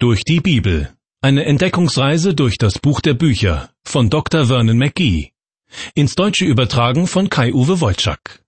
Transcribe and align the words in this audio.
Durch 0.00 0.22
die 0.22 0.38
Bibel. 0.38 0.94
Eine 1.22 1.44
Entdeckungsreise 1.44 2.32
durch 2.32 2.56
das 2.56 2.78
Buch 2.78 3.00
der 3.00 3.14
Bücher 3.14 3.70
von 3.84 4.10
Dr. 4.10 4.46
Vernon 4.46 4.78
McGee. 4.78 5.32
Ins 5.92 6.14
Deutsche 6.14 6.44
übertragen 6.44 7.08
von 7.08 7.28
Kai-Uwe 7.28 7.80
Wolczak. 7.80 8.44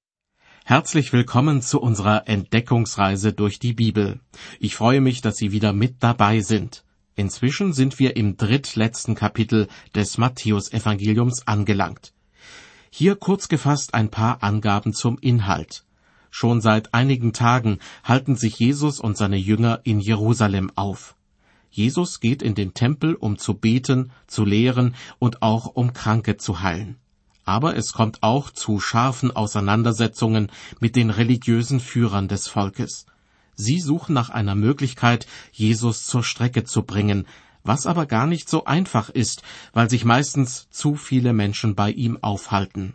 Herzlich 0.64 1.12
willkommen 1.12 1.60
zu 1.60 1.80
unserer 1.80 2.28
Entdeckungsreise 2.28 3.32
durch 3.32 3.58
die 3.58 3.72
Bibel. 3.72 4.20
Ich 4.60 4.76
freue 4.76 5.00
mich, 5.00 5.22
dass 5.22 5.38
Sie 5.38 5.50
wieder 5.50 5.72
mit 5.72 5.96
dabei 5.98 6.40
sind. 6.40 6.84
Inzwischen 7.16 7.72
sind 7.72 7.98
wir 7.98 8.16
im 8.16 8.36
drittletzten 8.36 9.16
Kapitel 9.16 9.66
des 9.92 10.18
Matthäusevangeliums 10.18 11.48
angelangt. 11.48 12.12
Hier 12.90 13.16
kurz 13.16 13.48
gefasst 13.48 13.94
ein 13.94 14.08
paar 14.08 14.44
Angaben 14.44 14.92
zum 14.92 15.18
Inhalt. 15.18 15.82
Schon 16.30 16.60
seit 16.60 16.94
einigen 16.94 17.32
Tagen 17.32 17.80
halten 18.04 18.36
sich 18.36 18.56
Jesus 18.60 19.00
und 19.00 19.16
seine 19.16 19.36
Jünger 19.36 19.80
in 19.82 19.98
Jerusalem 19.98 20.70
auf. 20.76 21.16
Jesus 21.70 22.20
geht 22.20 22.42
in 22.42 22.54
den 22.54 22.74
Tempel, 22.74 23.14
um 23.14 23.38
zu 23.38 23.54
beten, 23.54 24.10
zu 24.26 24.44
lehren 24.44 24.94
und 25.18 25.42
auch 25.42 25.66
um 25.66 25.92
Kranke 25.92 26.36
zu 26.36 26.60
heilen. 26.60 26.96
Aber 27.44 27.76
es 27.76 27.92
kommt 27.92 28.22
auch 28.22 28.50
zu 28.50 28.80
scharfen 28.80 29.34
Auseinandersetzungen 29.34 30.50
mit 30.80 30.96
den 30.96 31.10
religiösen 31.10 31.80
Führern 31.80 32.28
des 32.28 32.48
Volkes. 32.48 33.06
Sie 33.54 33.80
suchen 33.80 34.14
nach 34.14 34.30
einer 34.30 34.54
Möglichkeit, 34.54 35.26
Jesus 35.52 36.06
zur 36.06 36.24
Strecke 36.24 36.64
zu 36.64 36.82
bringen, 36.82 37.26
was 37.62 37.86
aber 37.86 38.06
gar 38.06 38.26
nicht 38.26 38.48
so 38.48 38.64
einfach 38.64 39.10
ist, 39.10 39.42
weil 39.72 39.90
sich 39.90 40.04
meistens 40.04 40.68
zu 40.70 40.96
viele 40.96 41.32
Menschen 41.32 41.74
bei 41.74 41.90
ihm 41.90 42.18
aufhalten. 42.22 42.94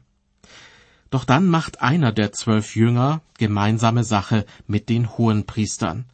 Doch 1.12 1.24
dann 1.24 1.48
macht 1.48 1.82
einer 1.82 2.12
der 2.12 2.32
zwölf 2.32 2.76
Jünger 2.76 3.22
gemeinsame 3.38 4.04
Sache 4.04 4.46
mit 4.68 4.90
den 4.90 5.18
Hohenpriestern. 5.18 6.06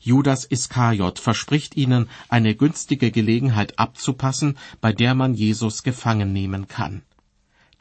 Judas 0.00 0.44
Iskariot 0.44 1.18
verspricht 1.18 1.76
ihnen 1.76 2.08
eine 2.28 2.54
günstige 2.54 3.10
Gelegenheit 3.10 3.78
abzupassen, 3.78 4.58
bei 4.80 4.92
der 4.92 5.14
man 5.14 5.34
Jesus 5.34 5.82
gefangen 5.82 6.32
nehmen 6.32 6.68
kann. 6.68 7.02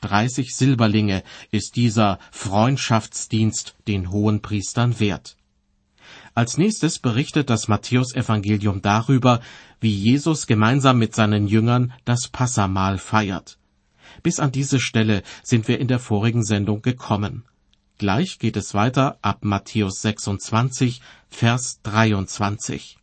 Dreißig 0.01 0.55
Silberlinge 0.55 1.23
ist 1.51 1.75
dieser 1.75 2.19
Freundschaftsdienst 2.31 3.75
den 3.87 4.11
Hohenpriestern 4.11 4.99
wert. 4.99 5.37
Als 6.35 6.59
nächstes 6.59 6.99
berichtet 6.99 7.49
das 7.49 7.67
Matthäusevangelium 7.67 8.83
darüber, 8.83 9.41
wie 9.81 9.91
Jesus 9.91 10.45
gemeinsam 10.45 10.99
mit 10.99 11.15
seinen 11.15 11.47
Jüngern 11.47 11.93
das 12.05 12.27
Passamahl 12.27 12.99
feiert. 12.99 13.57
Bis 14.21 14.39
an 14.39 14.51
diese 14.51 14.79
Stelle 14.79 15.23
sind 15.41 15.67
wir 15.67 15.79
in 15.79 15.87
der 15.87 15.99
vorigen 15.99 16.43
Sendung 16.43 16.83
gekommen. 16.83 17.46
Gleich 17.97 18.37
geht 18.37 18.57
es 18.57 18.75
weiter 18.75 19.17
ab 19.23 19.39
Matthäus 19.41 20.03
26, 20.03 21.01
Vers 21.29 21.79
23. 21.81 22.99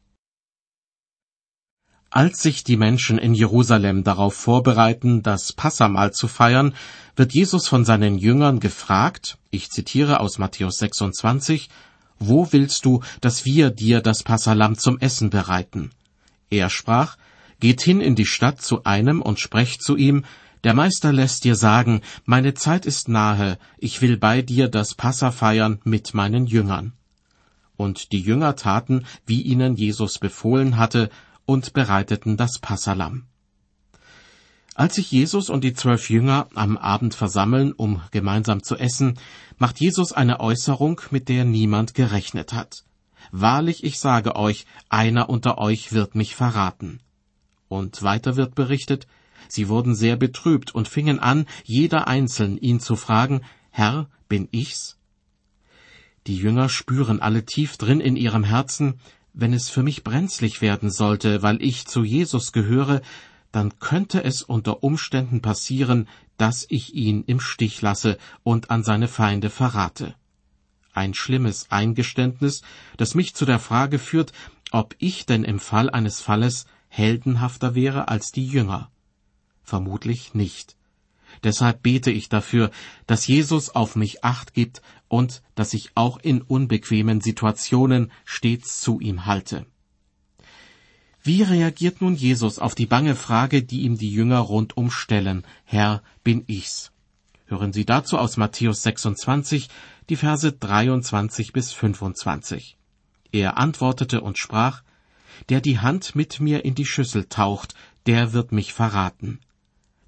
Als 2.11 2.41
sich 2.41 2.63
die 2.63 2.77
Menschen 2.77 3.19
in 3.19 3.35
Jerusalem 3.35 4.05
darauf 4.05 4.35
vorbereiten, 4.35 5.25
das 5.25 5.53
Passamal 5.53 6.13
zu 6.13 6.29
feiern, 6.29 6.77
wird 7.17 7.35
Jesus 7.35 7.67
von 7.67 7.85
seinen 7.85 8.19
Jüngern 8.19 8.61
gefragt, 8.61 9.37
ich 9.51 9.69
zitiere 9.69 10.21
aus 10.21 10.39
Matthäus 10.39 10.79
26, 10.79 11.71
Wo 12.21 12.53
willst 12.53 12.85
du, 12.85 13.03
dass 13.21 13.45
wir 13.45 13.71
dir 13.71 14.01
das 14.01 14.23
Passalam 14.23 14.79
zum 14.79 15.01
Essen 15.01 15.29
bereiten? 15.29 15.91
Er 16.51 16.71
sprach, 16.71 17.17
Geht 17.59 17.81
hin 17.81 18.01
in 18.01 18.15
die 18.15 18.27
Stadt 18.27 18.61
zu 18.61 18.85
einem 18.85 19.23
und 19.23 19.41
sprecht 19.41 19.83
zu 19.83 19.97
ihm, 19.97 20.25
der 20.65 20.75
Meister 20.75 21.13
lässt 21.13 21.45
dir 21.45 21.57
sagen, 21.57 22.01
meine 22.25 22.55
Zeit 22.55 22.87
ist 22.87 23.09
nahe, 23.09 23.59
ich 23.79 24.01
will 24.01 24.17
bei 24.17 24.43
dir 24.43 24.69
das 24.69 24.95
Passa 24.95 25.31
feiern 25.31 25.81
mit 25.85 26.15
meinen 26.15 26.47
Jüngern. 26.47 26.95
Und 27.77 28.13
die 28.13 28.21
Jünger 28.21 28.57
taten, 28.57 29.05
wie 29.27 29.43
ihnen 29.43 29.77
Jesus 29.77 30.19
befohlen 30.19 30.77
hatte, 30.77 31.11
und 31.47 31.75
bereiteten 31.75 32.39
das 32.39 32.59
Passalam. 32.59 33.27
Als 34.75 34.95
sich 34.95 35.11
Jesus 35.13 35.51
und 35.51 35.63
die 35.63 35.75
zwölf 35.75 36.09
Jünger 36.11 36.49
am 36.55 36.77
Abend 36.77 37.15
versammeln, 37.15 37.73
um 37.73 38.01
gemeinsam 38.11 38.63
zu 38.63 38.77
essen, 38.77 39.19
macht 39.59 39.79
Jesus 39.79 40.13
eine 40.13 40.41
Äußerung, 40.41 41.01
mit 41.11 41.29
der 41.29 41.45
niemand 41.45 41.95
gerechnet 41.95 42.55
hat. 42.55 42.85
Wahrlich, 43.31 43.85
ich 43.85 43.99
sage 43.99 44.35
euch, 44.35 44.67
einer 44.89 45.29
unter 45.29 45.59
euch 45.59 45.93
wird 45.93 46.15
mich 46.15 46.35
verraten. 46.35 47.01
Und 47.69 48.03
weiter 48.03 48.37
wird 48.37 48.55
berichtet, 48.55 49.07
Sie 49.49 49.69
wurden 49.69 49.95
sehr 49.95 50.17
betrübt 50.17 50.75
und 50.75 50.89
fingen 50.89 51.19
an, 51.19 51.47
jeder 51.65 52.09
einzeln 52.09 52.59
ihn 52.59 52.81
zu 52.81 52.97
fragen, 52.97 53.43
Herr, 53.71 54.09
bin 54.29 54.49
ich's? 54.51 54.99
Die 56.27 56.37
Jünger 56.37 56.69
spüren 56.69 57.21
alle 57.21 57.45
tief 57.45 57.77
drin 57.77 58.01
in 58.01 58.17
ihrem 58.17 58.45
Herzen, 58.45 59.01
wenn 59.35 59.53
es 59.53 59.69
für 59.69 59.83
mich 59.83 60.05
brenzlig 60.05 60.63
werden 60.63 60.91
sollte, 60.91 61.43
weil 61.43 61.61
ich 61.61 61.87
zu 61.87 62.05
Jesus 62.05 62.53
gehöre, 62.53 63.03
dann 63.53 63.79
könnte 63.79 64.25
es 64.25 64.43
unter 64.43 64.83
Umständen 64.83 65.43
passieren, 65.43 66.09
dass 66.37 66.67
ich 66.69 66.95
ihn 66.95 67.25
im 67.27 67.41
Stich 67.41 67.83
lasse 67.83 68.19
und 68.43 68.71
an 68.71 68.83
seine 68.83 69.09
Feinde 69.09 69.51
verrate. 69.51 70.15
Ein 70.93 71.15
schlimmes 71.15 71.71
Eingeständnis, 71.71 72.63
das 72.97 73.15
mich 73.15 73.35
zu 73.35 73.45
der 73.45 73.59
Frage 73.59 73.99
führt, 73.99 74.33
ob 74.71 74.95
ich 74.99 75.27
denn 75.27 75.45
im 75.45 75.59
Fall 75.59 75.91
eines 75.91 76.21
Falles 76.21 76.67
heldenhafter 76.89 77.75
wäre 77.75 78.09
als 78.09 78.33
die 78.33 78.47
Jünger. 78.47 78.91
Vermutlich 79.65 80.35
nicht. 80.35 80.77
Deshalb 81.43 81.83
bete 81.83 82.11
ich 82.11 82.29
dafür, 82.29 82.71
dass 83.07 83.27
Jesus 83.27 83.71
auf 83.71 83.97
mich 83.97 84.23
acht 84.23 84.55
gibt 84.55 84.83
und 85.09 85.43
dass 85.55 85.75
ich 85.75 85.91
auch 85.95 86.19
in 86.19 86.43
unbequemen 86.43 87.21
Situationen 87.21 88.13
stets 88.25 88.81
zu 88.81 89.01
ihm 89.01 89.27
halte. 89.27 89.67
Wie 91.23 91.43
reagiert 91.43 92.03
nun 92.03 92.15
Jesus 92.15 92.59
auf 92.59 92.75
die 92.75 92.87
bange 92.87 93.17
Frage, 93.17 93.63
die 93.63 93.81
ihm 93.81 93.97
die 93.97 94.13
Jünger 94.13 94.41
rundum 94.41 94.91
stellen, 94.91 95.47
Herr, 95.65 96.03
bin 96.23 96.45
ich's? 96.47 96.93
Hören 97.47 97.73
Sie 97.73 97.87
dazu 97.87 98.19
aus 98.19 98.37
Matthäus 98.37 98.83
26, 98.83 99.69
die 100.11 100.17
Verse 100.17 100.53
23 100.53 101.53
bis 101.53 101.73
25. 101.73 102.77
Er 103.33 103.59
antwortete 103.59 104.21
und 104.21 104.39
sprach, 104.39 104.83
Der 105.49 105.61
die 105.61 105.79
Hand 105.79 106.15
mit 106.15 106.41
mir 106.41 106.65
in 106.65 106.75
die 106.75 106.87
Schüssel 106.87 107.25
taucht, 107.25 107.75
der 108.07 108.33
wird 108.33 108.53
mich 108.53 108.73
verraten. 108.73 109.41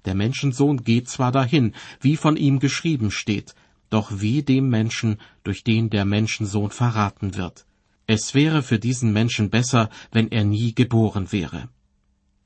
Der 0.07 0.15
Menschensohn 0.15 0.85
geht 0.85 1.09
zwar 1.09 1.33
dahin, 1.33 1.73
wie 1.99 2.15
von 2.15 2.37
ihm 2.37 2.59
geschrieben 2.59 3.11
steht, 3.11 3.55
doch 3.89 4.21
wie 4.21 4.41
dem 4.41 4.69
Menschen, 4.69 5.17
durch 5.43 5.65
den 5.65 5.89
der 5.89 6.05
Menschensohn 6.05 6.71
verraten 6.71 7.35
wird. 7.35 7.65
Es 8.05 8.33
wäre 8.33 8.63
für 8.63 8.79
diesen 8.79 9.11
Menschen 9.11 9.49
besser, 9.49 9.89
wenn 10.13 10.31
er 10.31 10.45
nie 10.45 10.73
geboren 10.73 11.33
wäre. 11.33 11.67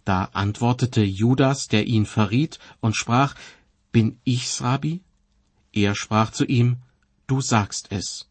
Da 0.06 0.24
antwortete 0.34 1.04
Judas, 1.04 1.68
der 1.68 1.86
ihn 1.86 2.08
verriet, 2.08 2.58
und 2.80 2.96
sprach, 2.96 3.36
Bin 3.92 4.18
ich's, 4.24 4.64
Rabbi? 4.64 5.02
Er 5.72 5.94
sprach 5.94 6.32
zu 6.32 6.46
ihm, 6.46 6.78
Du 7.28 7.42
sagst 7.42 7.92
es. 7.92 8.28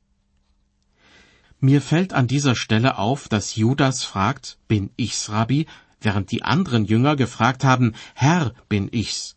Mir 1.60 1.80
fällt 1.80 2.14
an 2.14 2.26
dieser 2.26 2.56
Stelle 2.56 2.98
auf, 2.98 3.28
dass 3.28 3.54
Judas 3.54 4.02
fragt, 4.02 4.58
Bin 4.66 4.90
ich's, 4.96 5.30
Rabbi? 5.30 5.66
Während 6.00 6.30
die 6.30 6.42
anderen 6.42 6.84
Jünger 6.84 7.16
gefragt 7.16 7.64
haben, 7.64 7.94
Herr 8.14 8.52
bin 8.68 8.88
ich's. 8.90 9.36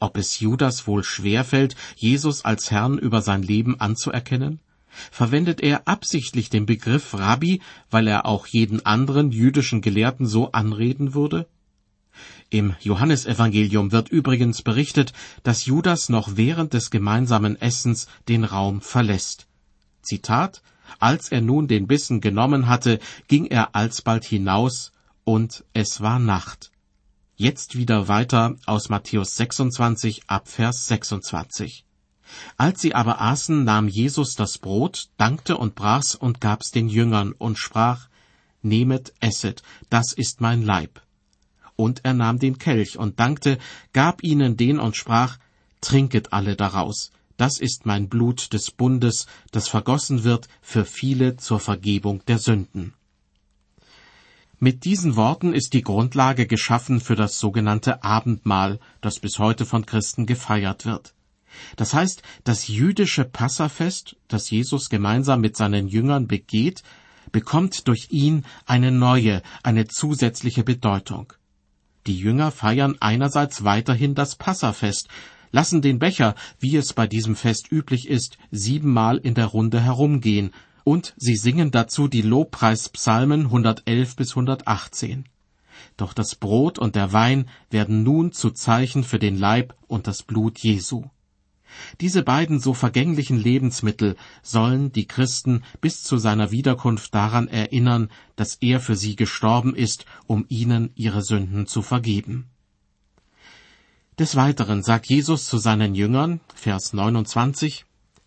Ob 0.00 0.16
es 0.16 0.40
Judas 0.40 0.86
wohl 0.86 1.02
schwerfällt, 1.02 1.76
Jesus 1.96 2.44
als 2.44 2.70
Herrn 2.70 2.98
über 2.98 3.22
sein 3.22 3.42
Leben 3.42 3.80
anzuerkennen? 3.80 4.60
Verwendet 5.10 5.60
er 5.60 5.88
absichtlich 5.88 6.50
den 6.50 6.66
Begriff 6.66 7.14
Rabbi, 7.14 7.60
weil 7.90 8.06
er 8.06 8.26
auch 8.26 8.46
jeden 8.46 8.84
anderen 8.86 9.32
jüdischen 9.32 9.80
Gelehrten 9.80 10.26
so 10.26 10.52
anreden 10.52 11.14
würde? 11.14 11.46
Im 12.50 12.76
Johannesevangelium 12.80 13.90
wird 13.90 14.08
übrigens 14.10 14.62
berichtet, 14.62 15.12
dass 15.42 15.66
Judas 15.66 16.08
noch 16.08 16.36
während 16.36 16.72
des 16.72 16.90
gemeinsamen 16.90 17.60
Essens 17.60 18.06
den 18.28 18.44
Raum 18.44 18.80
verlässt. 18.80 19.46
Zitat 20.02 20.62
Als 21.00 21.32
er 21.32 21.40
nun 21.40 21.66
den 21.66 21.88
Bissen 21.88 22.20
genommen 22.20 22.68
hatte, 22.68 23.00
ging 23.26 23.46
er 23.46 23.74
alsbald 23.74 24.24
hinaus, 24.24 24.92
und 25.24 25.64
es 25.72 26.00
war 26.00 26.18
Nacht. 26.18 26.70
Jetzt 27.36 27.76
wieder 27.76 28.06
weiter 28.08 28.56
aus 28.66 28.88
Matthäus 28.90 29.34
26 29.34 30.28
ab 30.28 30.46
Vers 30.48 30.86
26. 30.86 31.84
Als 32.56 32.80
sie 32.80 32.94
aber 32.94 33.20
aßen, 33.20 33.64
nahm 33.64 33.88
Jesus 33.88 34.34
das 34.34 34.58
Brot, 34.58 35.08
dankte 35.16 35.56
und 35.56 35.74
brach's 35.74 36.14
und 36.14 36.40
gab's 36.40 36.70
den 36.70 36.88
Jüngern 36.88 37.32
und 37.32 37.58
sprach, 37.58 38.08
Nehmet, 38.62 39.12
esset, 39.20 39.62
das 39.90 40.12
ist 40.12 40.40
mein 40.40 40.62
Leib. 40.62 41.02
Und 41.76 42.04
er 42.04 42.14
nahm 42.14 42.38
den 42.38 42.58
Kelch 42.58 42.96
und 42.98 43.20
dankte, 43.20 43.58
gab 43.92 44.22
ihnen 44.22 44.56
den 44.56 44.78
und 44.78 44.96
sprach, 44.96 45.38
Trinket 45.80 46.32
alle 46.32 46.56
daraus, 46.56 47.10
das 47.36 47.58
ist 47.58 47.84
mein 47.84 48.08
Blut 48.08 48.52
des 48.52 48.70
Bundes, 48.70 49.26
das 49.50 49.68
vergossen 49.68 50.24
wird 50.24 50.48
für 50.62 50.84
viele 50.84 51.36
zur 51.36 51.60
Vergebung 51.60 52.24
der 52.26 52.38
Sünden. 52.38 52.94
Mit 54.58 54.84
diesen 54.84 55.16
Worten 55.16 55.52
ist 55.52 55.72
die 55.72 55.82
Grundlage 55.82 56.46
geschaffen 56.46 57.00
für 57.00 57.16
das 57.16 57.38
sogenannte 57.38 58.04
Abendmahl, 58.04 58.78
das 59.00 59.18
bis 59.18 59.38
heute 59.38 59.66
von 59.66 59.84
Christen 59.84 60.26
gefeiert 60.26 60.86
wird. 60.86 61.14
Das 61.76 61.94
heißt, 61.94 62.22
das 62.44 62.68
jüdische 62.68 63.24
Passafest, 63.24 64.16
das 64.28 64.50
Jesus 64.50 64.88
gemeinsam 64.88 65.40
mit 65.40 65.56
seinen 65.56 65.88
Jüngern 65.88 66.26
begeht, 66.26 66.82
bekommt 67.32 67.88
durch 67.88 68.08
ihn 68.10 68.44
eine 68.66 68.90
neue, 68.90 69.42
eine 69.62 69.86
zusätzliche 69.88 70.62
Bedeutung. 70.62 71.32
Die 72.06 72.18
Jünger 72.18 72.50
feiern 72.50 72.96
einerseits 73.00 73.64
weiterhin 73.64 74.14
das 74.14 74.36
Passafest, 74.36 75.08
lassen 75.50 75.82
den 75.82 75.98
Becher, 75.98 76.34
wie 76.58 76.76
es 76.76 76.92
bei 76.92 77.06
diesem 77.06 77.36
Fest 77.36 77.70
üblich 77.70 78.08
ist, 78.08 78.38
siebenmal 78.50 79.18
in 79.18 79.34
der 79.34 79.46
Runde 79.46 79.80
herumgehen, 79.80 80.52
und 80.84 81.14
sie 81.16 81.36
singen 81.36 81.70
dazu 81.70 82.08
die 82.08 82.22
Lobpreispsalmen 82.22 83.46
111 83.46 84.16
bis 84.16 84.30
118. 84.30 85.24
Doch 85.96 86.12
das 86.12 86.34
Brot 86.34 86.78
und 86.78 86.94
der 86.94 87.12
Wein 87.12 87.48
werden 87.70 88.02
nun 88.02 88.32
zu 88.32 88.50
Zeichen 88.50 89.02
für 89.02 89.18
den 89.18 89.38
Leib 89.38 89.74
und 89.88 90.06
das 90.06 90.22
Blut 90.22 90.58
Jesu. 90.58 91.04
Diese 92.00 92.22
beiden 92.22 92.60
so 92.60 92.74
vergänglichen 92.74 93.36
Lebensmittel 93.36 94.16
sollen 94.42 94.92
die 94.92 95.06
Christen 95.06 95.62
bis 95.80 96.02
zu 96.02 96.18
seiner 96.18 96.50
Wiederkunft 96.50 97.14
daran 97.14 97.48
erinnern, 97.48 98.10
dass 98.36 98.56
er 98.56 98.78
für 98.80 98.96
sie 98.96 99.16
gestorben 99.16 99.74
ist, 99.74 100.04
um 100.26 100.44
ihnen 100.48 100.90
ihre 100.94 101.22
Sünden 101.22 101.66
zu 101.66 101.82
vergeben. 101.82 102.50
Des 104.18 104.36
Weiteren 104.36 104.84
sagt 104.84 105.06
Jesus 105.06 105.46
zu 105.46 105.58
seinen 105.58 105.96
Jüngern, 105.96 106.40
Vers 106.54 106.92
29, 106.92 107.84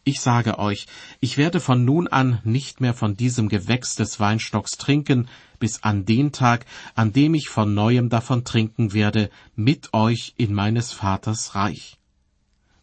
Ich 0.07 0.21
sage 0.21 0.57
euch, 0.57 0.87
ich 1.19 1.37
werde 1.37 1.59
von 1.59 1.83
nun 1.83 2.07
an 2.07 2.39
nicht 2.45 2.79
mehr 2.79 2.93
von 2.93 3.17
diesem 3.17 3.49
Gewächs 3.49 3.95
des 3.95 4.21
Weinstocks 4.21 4.77
trinken, 4.77 5.27
bis 5.59 5.83
an 5.83 6.05
den 6.05 6.31
Tag, 6.31 6.65
an 6.95 7.11
dem 7.11 7.33
ich 7.33 7.49
von 7.49 7.73
neuem 7.73 8.07
davon 8.07 8.45
trinken 8.45 8.93
werde, 8.93 9.29
mit 9.57 9.93
euch 9.93 10.33
in 10.37 10.53
meines 10.53 10.93
Vaters 10.93 11.55
Reich. 11.55 11.97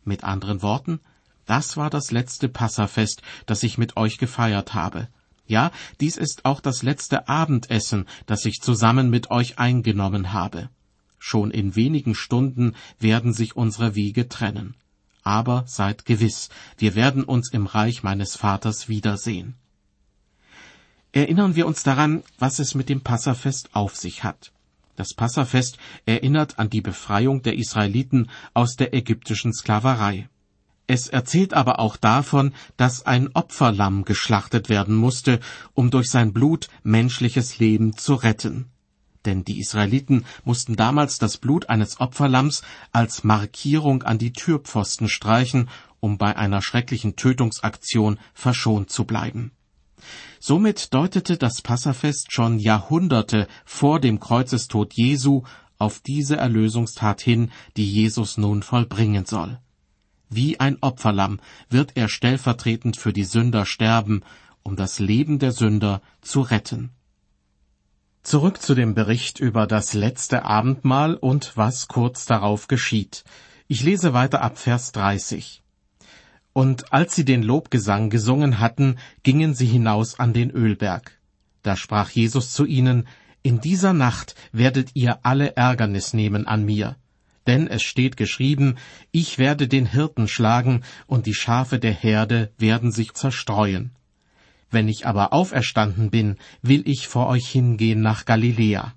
Mit 0.05 0.23
anderen 0.23 0.61
Worten, 0.61 1.01
das 1.47 1.79
war 1.79 1.89
das 1.89 2.11
letzte 2.11 2.51
Passafest, 2.51 3.23
das 3.47 3.63
ich 3.63 3.79
mit 3.79 3.97
euch 3.97 4.19
gefeiert 4.19 4.75
habe. 4.75 5.09
Ja, 5.47 5.71
dies 6.03 6.19
ist 6.19 6.45
auch 6.45 6.61
das 6.61 6.83
letzte 6.83 7.27
Abendessen, 7.27 8.05
das 8.27 8.45
ich 8.45 8.61
zusammen 8.61 9.09
mit 9.09 9.31
euch 9.31 9.59
eingenommen 9.59 10.35
habe. 10.35 10.69
Schon 11.19 11.53
in 11.53 11.75
wenigen 11.75 12.15
Stunden 12.15 12.75
werden 13.01 13.33
sich 13.33 13.57
unsere 13.57 13.95
Wege 13.95 14.29
trennen. 14.29 14.75
Aber 15.25 15.65
seid 15.67 16.05
gewiss, 16.05 16.51
wir 16.79 16.95
werden 16.95 17.25
uns 17.25 17.51
im 17.53 17.67
Reich 17.67 18.03
meines 18.03 18.37
Vaters 18.37 18.89
wiedersehen. 18.89 19.55
Erinnern 21.13 21.57
wir 21.57 21.67
uns 21.67 21.83
daran, 21.83 22.23
was 22.39 22.59
es 22.59 22.75
mit 22.75 22.89
dem 22.89 23.01
Passafest 23.01 23.75
auf 23.75 23.97
sich 23.97 24.23
hat. 24.23 24.53
Das 24.97 25.15
Passafest 25.15 25.79
erinnert 26.07 26.59
an 26.59 26.71
die 26.71 26.81
Befreiung 26.81 27.43
der 27.43 27.57
Israeliten 27.57 28.31
aus 28.53 28.77
der 28.77 28.95
ägyptischen 28.95 29.53
Sklaverei. 29.53 30.29
Es 30.87 31.09
erzählt 31.09 31.55
aber 31.55 31.79
auch 31.79 31.97
davon, 31.97 32.53
dass 32.77 33.07
ein 33.07 33.31
Opferlamm 33.35 34.05
geschlachtet 34.05 34.69
werden 34.69 34.95
musste, 34.95 35.41
um 35.73 35.91
durch 35.91 36.11
sein 36.11 36.33
Blut 36.33 36.69
menschliches 36.83 37.59
Leben 37.59 37.97
zu 37.97 38.15
retten. 38.15 38.71
Denn 39.25 39.45
die 39.45 39.59
Israeliten 39.59 40.25
mussten 40.45 40.77
damals 40.77 41.19
das 41.19 41.39
Blut 41.39 41.69
eines 41.69 42.01
Opferlamms 42.01 42.63
als 42.93 43.25
Markierung 43.25 44.03
an 44.03 44.19
die 44.19 44.33
Türpfosten 44.33 45.09
streichen, 45.09 45.71
um 46.01 46.19
bei 46.19 46.37
einer 46.37 46.61
schrecklichen 46.61 47.17
Tötungsaktion 47.17 48.19
verschont 48.35 48.91
zu 48.91 49.05
bleiben. 49.05 49.53
Somit 50.39 50.93
deutete 50.93 51.39
das 51.39 51.63
Passafest 51.63 52.33
schon 52.33 52.59
Jahrhunderte 52.59 53.49
vor 53.65 54.01
dem 54.01 54.21
Kreuzestod 54.21 54.93
Jesu 54.93 55.45
auf 55.79 56.01
diese 56.01 56.37
Erlösungstat 56.37 57.23
hin, 57.23 57.51
die 57.77 57.91
Jesus 57.91 58.37
nun 58.37 58.63
vollbringen 58.63 59.25
soll. 59.25 59.59
Wie 60.29 60.61
ein 60.61 60.79
Opferlamm 60.81 61.41
wird 61.71 61.93
er 61.95 62.09
stellvertretend 62.09 62.97
für 62.97 63.13
die 63.13 63.25
Sünder 63.25 63.67
sterben, 63.67 64.23
um 64.63 64.77
das 64.77 64.99
Leben 64.99 65.39
der 65.39 65.53
Sünder 65.53 66.03
zu 66.21 66.41
retten. 66.41 66.91
Zurück 68.25 68.63
zu 68.63 68.75
dem 68.75 68.95
Bericht 68.95 69.39
über 69.39 69.67
das 69.67 69.93
letzte 69.93 70.47
Abendmahl 70.47 71.15
und 71.15 71.59
was 71.59 71.89
kurz 71.89 72.25
darauf 72.25 72.69
geschieht. 72.69 73.23
Ich 73.69 73.83
lese 73.83 74.15
weiter 74.15 74.41
ab 74.41 74.57
Vers 74.57 74.93
30. 74.93 75.63
Und 76.55 76.91
als 76.91 77.15
sie 77.15 77.27
den 77.27 77.43
Lobgesang 77.43 78.09
gesungen 78.09 78.61
hatten, 78.61 78.97
gingen 79.25 79.55
sie 79.55 79.67
hinaus 79.67 80.19
an 80.19 80.33
den 80.33 80.51
Ölberg. 80.51 81.21
Da 81.63 81.77
sprach 81.77 82.09
Jesus 82.09 82.53
zu 82.53 82.65
ihnen, 82.65 83.07
In 83.43 83.61
dieser 83.61 83.93
Nacht 83.93 84.35
werdet 84.53 84.93
ihr 84.95 85.19
alle 85.23 85.55
Ärgernis 85.57 86.15
nehmen 86.15 86.47
an 86.47 86.65
mir. 86.65 86.97
Denn 87.47 87.67
es 87.67 87.83
steht 87.83 88.17
geschrieben, 88.17 88.77
ich 89.11 89.37
werde 89.37 89.69
den 89.69 89.85
Hirten 89.85 90.29
schlagen, 90.29 90.83
und 91.07 91.27
die 91.27 91.35
Schafe 91.35 91.79
der 91.79 91.93
Herde 91.93 92.51
werden 92.57 92.91
sich 92.91 93.13
zerstreuen. 93.13 93.91
Wenn 94.75 94.89
ich 94.89 95.07
aber 95.07 95.33
auferstanden 95.33 96.11
bin, 96.11 96.37
will 96.61 96.83
ich 96.85 97.07
vor 97.07 97.29
euch 97.29 97.47
hingehen 97.47 98.01
nach 98.01 98.25
Galiläa. 98.25 98.93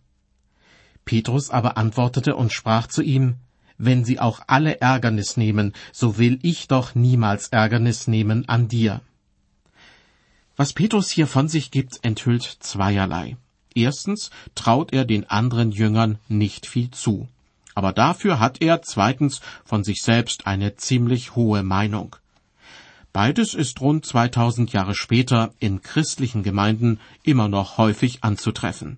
Petrus 1.05 1.51
aber 1.51 1.77
antwortete 1.77 2.35
und 2.35 2.51
sprach 2.51 2.87
zu 2.87 3.03
ihm, 3.03 3.35
wenn 3.77 4.03
sie 4.03 4.19
auch 4.19 4.41
alle 4.47 4.81
Ärgernis 4.81 5.37
nehmen, 5.37 5.73
so 5.93 6.17
will 6.17 6.39
ich 6.41 6.67
doch 6.67 6.95
niemals 6.95 7.49
Ärgernis 7.49 8.07
nehmen 8.07 8.49
an 8.49 8.67
dir. 8.67 9.01
Was 10.55 10.73
Petrus 10.73 11.11
hier 11.11 11.27
von 11.27 11.47
sich 11.47 11.69
gibt, 11.69 11.99
enthüllt 12.01 12.57
zweierlei. 12.59 13.37
Erstens 13.75 14.31
traut 14.55 14.93
er 14.93 15.05
den 15.05 15.29
anderen 15.29 15.71
Jüngern 15.71 16.17
nicht 16.27 16.65
viel 16.65 16.89
zu. 16.89 17.27
Aber 17.75 17.93
dafür 17.93 18.39
hat 18.39 18.63
er 18.63 18.81
zweitens 18.81 19.41
von 19.63 19.83
sich 19.83 20.01
selbst 20.01 20.47
eine 20.47 20.75
ziemlich 20.75 21.35
hohe 21.35 21.61
Meinung. 21.61 22.15
Beides 23.17 23.55
ist 23.55 23.81
rund 23.81 24.05
2000 24.05 24.73
Jahre 24.73 24.93
später 24.93 25.51
in 25.57 25.81
christlichen 25.81 26.43
Gemeinden 26.43 26.99
immer 27.23 27.47
noch 27.47 27.79
häufig 27.79 28.23
anzutreffen. 28.23 28.97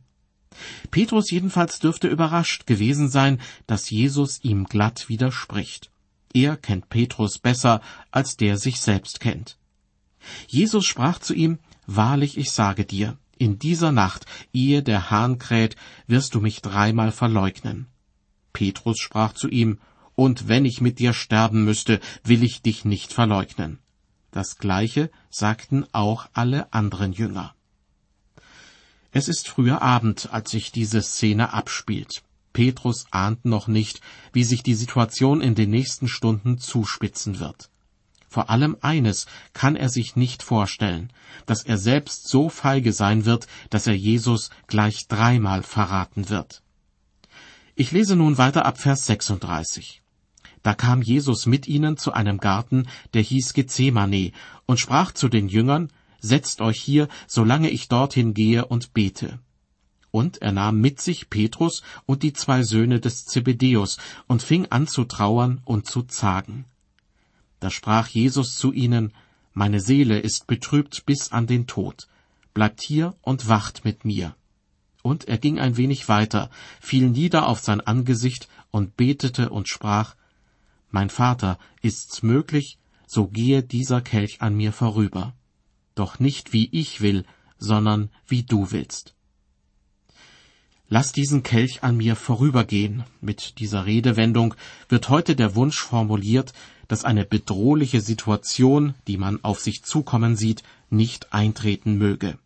Petrus 0.92 1.32
jedenfalls 1.32 1.80
dürfte 1.80 2.10
überrascht 2.10 2.68
gewesen 2.68 3.08
sein, 3.08 3.40
dass 3.66 3.90
Jesus 3.90 4.44
ihm 4.44 4.66
glatt 4.66 5.08
widerspricht. 5.08 5.90
Er 6.34 6.58
kennt 6.58 6.90
Petrus 6.90 7.40
besser, 7.40 7.80
als 8.12 8.36
der 8.36 8.58
sich 8.58 8.82
selbst 8.82 9.22
kennt. 9.22 9.58
Jesus 10.50 10.86
sprach 10.86 11.20
zu 11.20 11.34
ihm, 11.34 11.58
Wahrlich, 11.88 12.38
ich 12.38 12.52
sage 12.52 12.84
dir, 12.84 13.18
in 13.38 13.58
dieser 13.58 13.94
Nacht, 13.94 14.26
ehe 14.52 14.84
der 14.84 15.10
Hahn 15.10 15.40
kräht, 15.40 15.78
wirst 16.08 16.36
du 16.36 16.42
mich 16.42 16.62
dreimal 16.62 17.14
verleugnen. 17.14 17.88
Petrus 18.52 19.00
sprach 19.00 19.32
zu 19.32 19.48
ihm, 19.48 19.80
Und 20.16 20.50
wenn 20.50 20.66
ich 20.66 20.82
mit 20.82 21.00
dir 21.00 21.14
sterben 21.14 21.64
müsste, 21.64 22.02
will 22.26 22.44
ich 22.44 22.62
dich 22.62 22.84
nicht 22.84 23.14
verleugnen. 23.14 23.80
Das 24.32 24.58
gleiche 24.58 25.10
sagten 25.30 25.86
auch 25.92 26.28
alle 26.34 26.72
anderen 26.74 27.14
Jünger. 27.14 27.56
Es 29.12 29.28
ist 29.28 29.48
früher 29.48 29.82
Abend, 29.82 30.32
als 30.32 30.52
sich 30.52 30.72
diese 30.72 31.02
Szene 31.02 31.54
abspielt. 31.54 32.22
Petrus 32.54 33.06
ahnt 33.12 33.46
noch 33.46 33.68
nicht, 33.68 34.02
wie 34.34 34.44
sich 34.44 34.64
die 34.64 34.76
Situation 34.76 35.42
in 35.42 35.56
den 35.56 35.70
nächsten 35.70 36.08
Stunden 36.08 36.58
zuspitzen 36.60 37.40
wird. 37.40 37.70
Vor 38.28 38.52
allem 38.52 38.78
eines 38.82 39.26
kann 39.54 39.76
er 39.76 39.90
sich 39.90 40.16
nicht 40.16 40.44
vorstellen, 40.44 41.12
dass 41.48 41.64
er 41.64 41.80
selbst 41.80 42.28
so 42.28 42.50
feige 42.50 42.94
sein 42.94 43.26
wird, 43.26 43.48
dass 43.72 43.88
er 43.88 43.96
Jesus 43.96 44.52
gleich 44.68 45.08
dreimal 45.08 45.64
verraten 45.64 46.30
wird. 46.30 46.62
Ich 47.74 47.92
lese 47.92 48.16
nun 48.16 48.38
weiter 48.38 48.66
ab 48.66 48.78
Vers 48.78 49.08
36. 49.08 50.04
Da 50.64 50.74
kam 50.74 51.02
Jesus 51.02 51.46
mit 51.46 51.68
ihnen 51.68 51.98
zu 51.98 52.12
einem 52.14 52.38
Garten, 52.38 52.88
der 53.14 53.22
hieß 53.22 53.54
Gethsemane, 53.54 54.32
und 54.66 54.80
sprach 54.80 55.14
zu 55.14 55.30
den 55.30 55.48
Jüngern, 55.48 55.90
setzt 56.20 56.62
euch 56.62 56.80
hier, 56.80 57.08
solange 57.28 57.70
ich 57.70 57.88
dorthin 57.88 58.34
gehe 58.34 58.66
und 58.66 58.94
bete. 58.94 59.40
Und 60.12 60.42
er 60.42 60.52
nahm 60.52 60.82
mit 60.82 61.00
sich 61.00 61.30
Petrus 61.30 61.84
und 62.06 62.24
die 62.24 62.34
zwei 62.34 62.64
Söhne 62.64 63.00
des 63.00 63.26
Zebedeus 63.26 63.98
und 64.28 64.42
fing 64.42 64.66
an 64.70 64.88
zu 64.88 65.04
trauern 65.04 65.62
und 65.66 65.86
zu 65.86 66.02
zagen. 66.04 66.66
Da 67.60 67.70
sprach 67.70 68.08
Jesus 68.08 68.56
zu 68.56 68.72
ihnen, 68.74 69.14
Meine 69.54 69.80
Seele 69.80 70.20
ist 70.20 70.48
betrübt 70.48 71.06
bis 71.06 71.32
an 71.32 71.46
den 71.46 71.68
Tod. 71.68 72.08
Bleibt 72.54 72.82
hier 72.82 73.16
und 73.22 73.48
wacht 73.48 73.86
mit 73.86 74.04
mir. 74.04 74.36
Und 75.02 75.28
er 75.28 75.38
ging 75.38 75.60
ein 75.60 75.78
wenig 75.78 76.10
weiter, 76.10 76.50
fiel 76.82 77.10
nieder 77.10 77.48
auf 77.48 77.60
sein 77.60 77.80
Angesicht 77.82 78.50
und 78.72 78.98
betete 78.98 79.50
und 79.50 79.70
sprach, 79.70 80.16
Mein 80.92 81.10
Vater, 81.10 81.58
ist's 81.82 82.24
möglich, 82.24 82.80
so 83.08 83.28
gehe 83.28 83.64
dieser 83.64 84.02
Kelch 84.02 84.42
an 84.42 84.56
mir 84.56 84.74
vorüber 84.74 85.34
doch 86.00 86.18
nicht 86.18 86.54
wie 86.54 86.70
ich 86.72 87.02
will, 87.02 87.26
sondern 87.58 88.10
wie 88.26 88.44
du 88.44 88.72
willst. 88.72 89.16
Lass 90.88 91.12
diesen 91.12 91.44
Kelch 91.44 91.84
an 91.84 91.98
mir 91.98 92.16
vorübergehen. 92.16 93.04
Mit 93.22 93.60
dieser 93.60 93.86
Redewendung 93.86 94.56
wird 94.88 95.10
heute 95.10 95.36
der 95.36 95.56
Wunsch 95.56 95.78
formuliert, 95.78 96.54
dass 96.88 97.06
eine 97.06 97.26
bedrohliche 97.26 98.02
Situation, 98.02 98.96
die 99.08 99.18
man 99.18 99.44
auf 99.44 99.60
sich 99.60 99.84
zukommen 99.84 100.36
sieht, 100.36 100.64
nicht 100.90 101.32
eintreten 101.34 101.98
möge. 101.98 102.40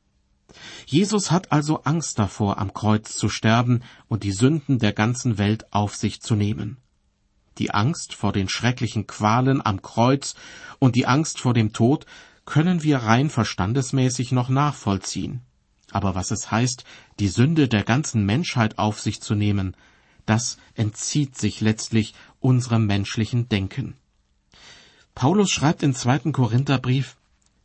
Jesus 0.85 1.31
hat 1.31 1.51
also 1.51 1.83
Angst 1.83 2.19
davor, 2.19 2.57
am 2.57 2.73
Kreuz 2.73 3.15
zu 3.15 3.29
sterben 3.29 3.81
und 4.09 4.23
die 4.23 4.33
Sünden 4.33 4.79
der 4.79 4.93
ganzen 4.93 5.37
Welt 5.37 5.71
auf 5.71 5.95
sich 5.95 6.21
zu 6.21 6.35
nehmen. 6.35 6.77
Die 7.57 7.71
Angst 7.71 8.13
vor 8.13 8.33
den 8.33 8.49
schrecklichen 8.49 9.07
Qualen 9.07 9.63
am 9.65 9.81
Kreuz 9.81 10.35
und 10.79 10.95
die 10.95 11.05
Angst 11.05 11.39
vor 11.39 11.53
dem 11.53 11.73
Tod 11.73 12.05
können 12.45 12.83
wir 12.83 12.97
rein 12.97 13.29
verstandesmäßig 13.29 14.31
noch 14.31 14.49
nachvollziehen. 14.49 15.41
Aber 15.91 16.15
was 16.15 16.31
es 16.31 16.49
heißt, 16.51 16.83
die 17.19 17.27
Sünde 17.27 17.67
der 17.67 17.83
ganzen 17.83 18.25
Menschheit 18.25 18.79
auf 18.79 18.99
sich 18.99 19.21
zu 19.21 19.35
nehmen, 19.35 19.75
das 20.25 20.57
entzieht 20.75 21.37
sich 21.37 21.61
letztlich 21.61 22.13
unserem 22.39 22.85
menschlichen 22.85 23.49
Denken. 23.49 23.95
Paulus 25.15 25.51
schreibt 25.51 25.83
im 25.83 25.93
zweiten 25.93 26.31
Korintherbrief, 26.31 27.17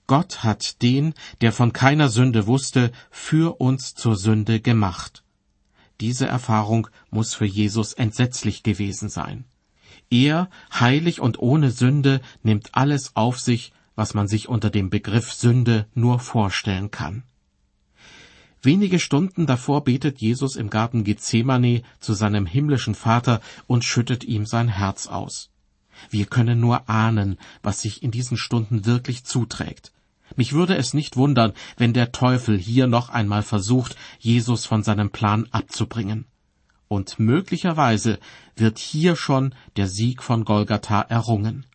Gott 0.06 0.42
hat 0.42 0.82
den, 0.82 1.14
der 1.40 1.52
von 1.52 1.72
keiner 1.72 2.08
Sünde 2.08 2.46
wusste, 2.46 2.92
für 3.10 3.60
uns 3.60 3.94
zur 3.94 4.16
Sünde 4.16 4.60
gemacht. 4.60 5.22
Diese 6.00 6.26
Erfahrung 6.26 6.88
muss 7.10 7.34
für 7.34 7.44
Jesus 7.44 7.92
entsetzlich 7.92 8.62
gewesen 8.62 9.08
sein. 9.08 9.44
Er, 10.10 10.48
heilig 10.72 11.20
und 11.20 11.38
ohne 11.38 11.70
Sünde, 11.70 12.20
nimmt 12.42 12.70
alles 12.72 13.14
auf 13.14 13.38
sich, 13.38 13.72
was 13.94 14.14
man 14.14 14.28
sich 14.28 14.48
unter 14.48 14.70
dem 14.70 14.90
Begriff 14.90 15.32
Sünde 15.32 15.86
nur 15.94 16.18
vorstellen 16.18 16.90
kann. 16.90 17.24
Wenige 18.62 18.98
Stunden 18.98 19.46
davor 19.46 19.84
betet 19.84 20.20
Jesus 20.20 20.56
im 20.56 20.70
Garten 20.70 21.04
Gethsemane 21.04 21.82
zu 22.00 22.14
seinem 22.14 22.46
himmlischen 22.46 22.94
Vater 22.94 23.40
und 23.66 23.84
schüttet 23.84 24.24
ihm 24.24 24.46
sein 24.46 24.68
Herz 24.68 25.06
aus. 25.06 25.50
Wir 26.10 26.26
können 26.26 26.60
nur 26.60 26.88
ahnen, 26.88 27.38
was 27.62 27.82
sich 27.82 28.02
in 28.02 28.10
diesen 28.10 28.36
Stunden 28.36 28.84
wirklich 28.84 29.24
zuträgt. 29.24 29.92
Mich 30.36 30.52
würde 30.52 30.76
es 30.76 30.94
nicht 30.94 31.16
wundern, 31.16 31.52
wenn 31.76 31.92
der 31.92 32.12
Teufel 32.12 32.58
hier 32.58 32.86
noch 32.86 33.08
einmal 33.08 33.42
versucht, 33.42 33.96
Jesus 34.18 34.66
von 34.66 34.82
seinem 34.82 35.10
Plan 35.10 35.48
abzubringen. 35.50 36.26
Und 36.88 37.18
möglicherweise 37.18 38.18
wird 38.56 38.78
hier 38.78 39.14
schon 39.14 39.54
der 39.76 39.88
Sieg 39.88 40.22
von 40.22 40.44
Golgatha 40.44 41.02
errungen. 41.02 41.66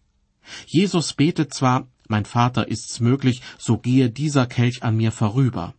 Jesus 0.66 1.14
betet 1.14 1.54
zwar, 1.54 1.88
mein 2.08 2.26
Vater 2.26 2.68
ist's 2.68 3.00
möglich, 3.00 3.42
so 3.58 3.78
gehe 3.78 4.10
dieser 4.10 4.46
Kelch 4.46 4.84
an 4.84 4.98
mir 4.98 5.12
vorüber. 5.12 5.74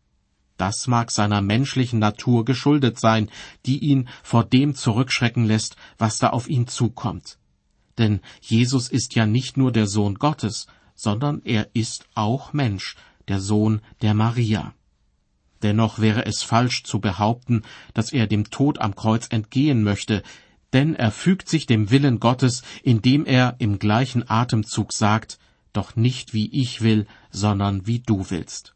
Das 0.56 0.86
mag 0.86 1.10
seiner 1.10 1.42
menschlichen 1.42 1.98
Natur 1.98 2.44
geschuldet 2.44 2.98
sein, 3.00 3.28
die 3.66 3.78
ihn 3.78 4.08
vor 4.22 4.44
dem 4.44 4.74
zurückschrecken 4.74 5.44
lässt, 5.44 5.76
was 5.98 6.18
da 6.18 6.30
auf 6.30 6.48
ihn 6.48 6.68
zukommt. 6.68 7.38
Denn 7.98 8.20
Jesus 8.40 8.88
ist 8.88 9.14
ja 9.14 9.26
nicht 9.26 9.56
nur 9.56 9.72
der 9.72 9.86
Sohn 9.86 10.14
Gottes, 10.14 10.66
sondern 10.94 11.42
er 11.44 11.68
ist 11.74 12.06
auch 12.14 12.52
Mensch, 12.52 12.96
der 13.28 13.40
Sohn 13.40 13.80
der 14.00 14.14
Maria. 14.14 14.74
Dennoch 15.64 15.98
wäre 15.98 16.26
es 16.26 16.42
falsch 16.42 16.84
zu 16.84 17.00
behaupten, 17.00 17.62
dass 17.94 18.12
er 18.12 18.26
dem 18.26 18.50
Tod 18.50 18.82
am 18.82 18.94
Kreuz 18.94 19.28
entgehen 19.30 19.82
möchte, 19.82 20.22
denn 20.74 20.94
er 20.94 21.10
fügt 21.10 21.48
sich 21.48 21.64
dem 21.64 21.90
Willen 21.90 22.20
Gottes, 22.20 22.62
indem 22.82 23.24
er 23.24 23.56
im 23.58 23.78
gleichen 23.78 24.28
Atemzug 24.28 24.92
sagt, 24.92 25.38
doch 25.72 25.96
nicht 25.96 26.34
wie 26.34 26.50
ich 26.52 26.82
will, 26.82 27.06
sondern 27.30 27.86
wie 27.86 28.00
du 28.00 28.26
willst. 28.28 28.74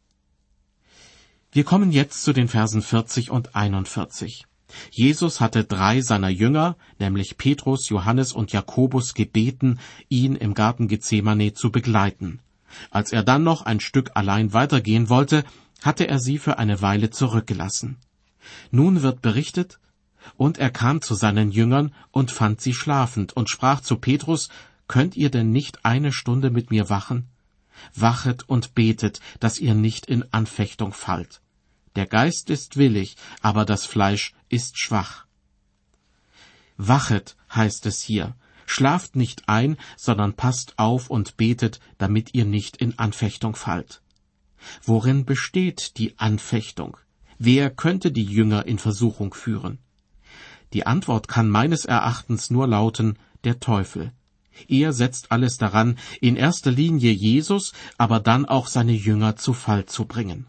Wir 1.51 1.63
kommen 1.63 1.91
jetzt 1.91 2.23
zu 2.23 2.33
den 2.33 2.47
Versen 2.47 2.81
40 2.81 3.29
und 3.29 3.55
41. 3.55 4.45
Jesus 4.89 5.39
hatte 5.39 5.63
drei 5.63 6.01
seiner 6.01 6.29
Jünger, 6.29 6.75
nämlich 6.97 7.37
Petrus, 7.37 7.89
Johannes 7.89 8.33
und 8.33 8.51
Jakobus, 8.51 9.13
gebeten, 9.13 9.79
ihn 10.09 10.35
im 10.35 10.55
Garten 10.55 10.87
Gethsemane 10.87 11.53
zu 11.53 11.71
begleiten. 11.71 12.39
Als 12.89 13.11
er 13.11 13.23
dann 13.23 13.43
noch 13.43 13.63
ein 13.63 13.79
Stück 13.79 14.11
allein 14.15 14.53
weitergehen 14.53 15.09
wollte, 15.09 15.43
hatte 15.81 16.07
er 16.07 16.19
sie 16.19 16.37
für 16.37 16.57
eine 16.57 16.81
Weile 16.81 17.09
zurückgelassen. 17.09 17.97
Nun 18.71 19.01
wird 19.01 19.21
berichtet, 19.21 19.79
und 20.35 20.57
er 20.57 20.69
kam 20.69 21.01
zu 21.01 21.15
seinen 21.15 21.51
Jüngern 21.51 21.93
und 22.11 22.31
fand 22.31 22.61
sie 22.61 22.73
schlafend 22.73 23.33
und 23.33 23.49
sprach 23.49 23.81
zu 23.81 23.97
Petrus, 23.97 24.49
Könnt 24.87 25.15
ihr 25.15 25.29
denn 25.29 25.51
nicht 25.51 25.85
eine 25.85 26.11
Stunde 26.11 26.49
mit 26.49 26.71
mir 26.71 26.89
wachen? 26.89 27.29
Wachet 27.93 28.49
und 28.49 28.73
betet, 28.73 29.21
dass 29.39 29.59
ihr 29.59 29.75
nicht 29.75 30.07
in 30.07 30.25
Anfechtung 30.33 30.93
fallt. 30.93 31.41
Der 31.95 32.07
Geist 32.07 32.49
ist 32.49 32.75
willig, 32.75 33.15
aber 33.41 33.65
das 33.65 33.85
Fleisch 33.85 34.33
ist 34.49 34.79
schwach. 34.79 35.25
Wachet 36.77 37.35
heißt 37.53 37.85
es 37.85 38.01
hier. 38.01 38.35
Schlaft 38.65 39.15
nicht 39.15 39.47
ein, 39.47 39.77
sondern 39.95 40.33
passt 40.33 40.77
auf 40.77 41.09
und 41.09 41.37
betet, 41.37 41.79
damit 41.97 42.33
ihr 42.33 42.45
nicht 42.45 42.77
in 42.77 42.97
Anfechtung 42.97 43.55
fallt. 43.55 44.01
Worin 44.83 45.25
besteht 45.25 45.97
die 45.97 46.17
Anfechtung? 46.17 46.97
Wer 47.37 47.69
könnte 47.69 48.11
die 48.11 48.25
Jünger 48.25 48.65
in 48.65 48.79
Versuchung 48.79 49.33
führen? 49.33 49.79
Die 50.73 50.85
Antwort 50.85 51.27
kann 51.27 51.49
meines 51.49 51.85
Erachtens 51.85 52.49
nur 52.49 52.67
lauten, 52.67 53.17
der 53.43 53.59
Teufel. 53.59 54.11
Er 54.67 54.93
setzt 54.93 55.31
alles 55.31 55.57
daran, 55.57 55.97
in 56.19 56.35
erster 56.35 56.71
Linie 56.71 57.11
Jesus, 57.11 57.73
aber 57.97 58.19
dann 58.19 58.45
auch 58.45 58.67
seine 58.67 58.91
Jünger 58.91 59.35
zu 59.35 59.53
Fall 59.53 59.85
zu 59.85 60.05
bringen. 60.05 60.47